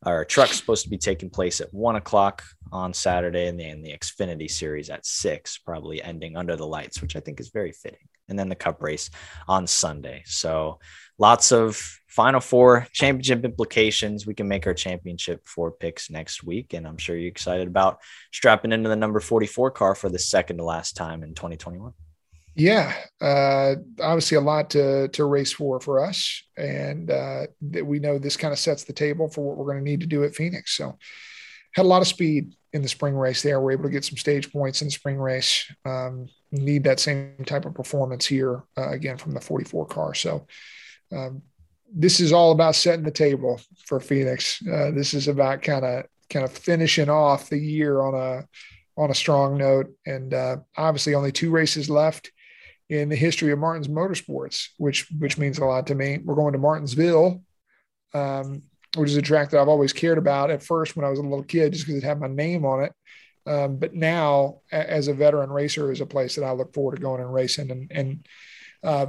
[0.04, 3.92] or truck's supposed to be taking place at one o'clock on Saturday and then the
[3.92, 8.06] Xfinity series at six, probably ending under the lights, which I think is very fitting.
[8.28, 9.10] And then the cup race
[9.48, 10.22] on Sunday.
[10.26, 10.80] So
[11.18, 11.76] lots of
[12.06, 14.26] final four championship implications.
[14.26, 16.74] We can make our championship four picks next week.
[16.74, 20.58] And I'm sure you're excited about strapping into the number 44 car for the second
[20.58, 21.94] to last time in 2021.
[22.58, 28.00] Yeah, uh, obviously a lot to to race for for us, and uh, that we
[28.00, 30.24] know this kind of sets the table for what we're going to need to do
[30.24, 30.76] at Phoenix.
[30.76, 30.98] So,
[31.72, 33.60] had a lot of speed in the spring race there.
[33.60, 35.72] We're able to get some stage points in the spring race.
[35.84, 40.14] Um, need that same type of performance here uh, again from the 44 car.
[40.14, 40.48] So,
[41.12, 41.42] um,
[41.94, 44.60] this is all about setting the table for Phoenix.
[44.66, 48.48] Uh, this is about kind of kind of finishing off the year on a
[49.00, 52.32] on a strong note, and uh, obviously only two races left
[52.88, 56.18] in the history of Martins Motorsports, which which means a lot to me.
[56.24, 57.42] We're going to Martinsville,
[58.14, 58.62] um,
[58.96, 61.22] which is a track that I've always cared about at first when I was a
[61.22, 62.92] little kid, just because it had my name on it.
[63.46, 67.02] Um, but now, as a veteran racer, is a place that I look forward to
[67.02, 68.26] going and racing, and and
[68.82, 69.06] uh,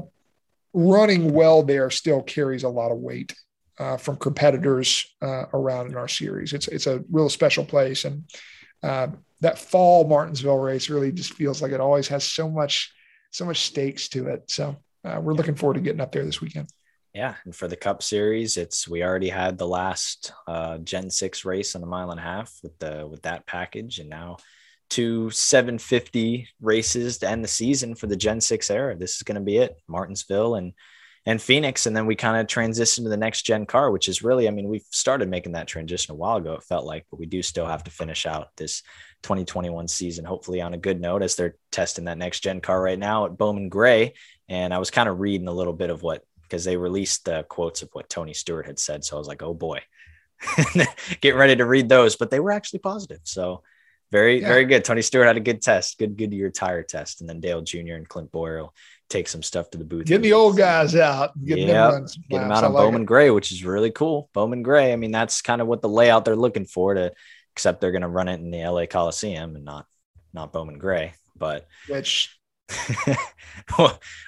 [0.74, 3.34] running well there still carries a lot of weight
[3.80, 6.54] uh, from competitors uh, around in our series.
[6.54, 8.24] It's it's a real special place, and
[8.84, 9.08] uh,
[9.42, 12.94] that fall Martinsville race really just feels like it always has so much
[13.32, 14.50] so much stakes to it.
[14.50, 16.70] So uh, we're looking forward to getting up there this weekend.
[17.14, 21.44] Yeah, and for the Cup Series, it's we already had the last uh, Gen Six
[21.44, 24.38] race on a mile and a half with the with that package, and now
[24.90, 28.96] two 750 races to end the season for the Gen Six era.
[28.96, 30.74] This is going to be it, Martinsville and
[31.26, 34.24] and Phoenix, and then we kind of transition to the next gen car, which is
[34.24, 36.54] really, I mean, we've started making that transition a while ago.
[36.54, 38.82] It felt like, but we do still have to finish out this
[39.24, 43.00] 2021 season, hopefully on a good note as they're testing that next gen car right
[43.00, 44.14] now at Bowman Gray.
[44.48, 47.46] And I was kind of reading a little bit of what, because they released the
[47.50, 49.04] quotes of what Tony Stewart had said.
[49.04, 49.82] So I was like, oh boy,
[51.22, 52.16] get ready to read those.
[52.16, 53.20] But they were actually positive.
[53.24, 53.64] So
[54.12, 54.48] very, yeah.
[54.48, 54.84] very good.
[54.84, 57.22] Tony Stewart had a good test, good, Goodyear tire test.
[57.22, 57.94] And then Dale Jr.
[57.94, 58.66] and Clint Bowyer
[59.10, 60.06] take some stuff to the booth.
[60.06, 61.32] Get the old guys out.
[61.44, 63.06] Get them, get them out on like Bowman it.
[63.06, 64.30] Gray, which is really cool.
[64.34, 64.94] Bowman Gray.
[64.94, 67.12] I mean, that's kind of what the layout they're looking for to
[67.54, 69.86] except they're going to run it in the LA Coliseum and not
[70.34, 71.14] not Bowman Gray.
[71.36, 72.40] But which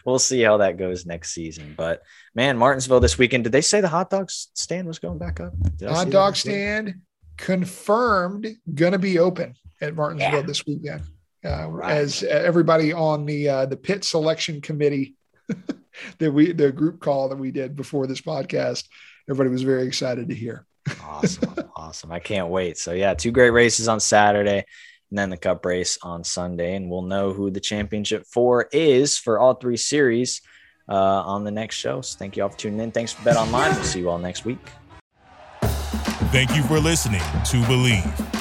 [0.05, 1.73] we'll see how that goes next season.
[1.77, 2.01] But
[2.35, 3.43] man, Martinsville this weekend.
[3.43, 5.53] Did they say the hot dog stand was going back up?
[5.83, 6.95] Hot dog stand
[7.37, 10.41] confirmed going to be open at Martinsville yeah.
[10.41, 11.01] this weekend.
[11.43, 11.97] Uh, right.
[11.97, 15.15] As everybody on the uh, the pit selection committee
[16.19, 18.85] that we the group call that we did before this podcast.
[19.29, 20.65] Everybody was very excited to hear.
[21.03, 22.11] Awesome, awesome!
[22.11, 22.77] I can't wait.
[22.77, 24.65] So yeah, two great races on Saturday,
[25.09, 29.17] and then the Cup race on Sunday, and we'll know who the championship four is
[29.17, 30.41] for all three series
[30.89, 32.01] uh, on the next show.
[32.01, 32.91] So thank you all for tuning in.
[32.91, 33.75] Thanks for BetOnline.
[33.75, 34.59] We'll see you all next week.
[36.31, 38.40] Thank you for listening to Bleav.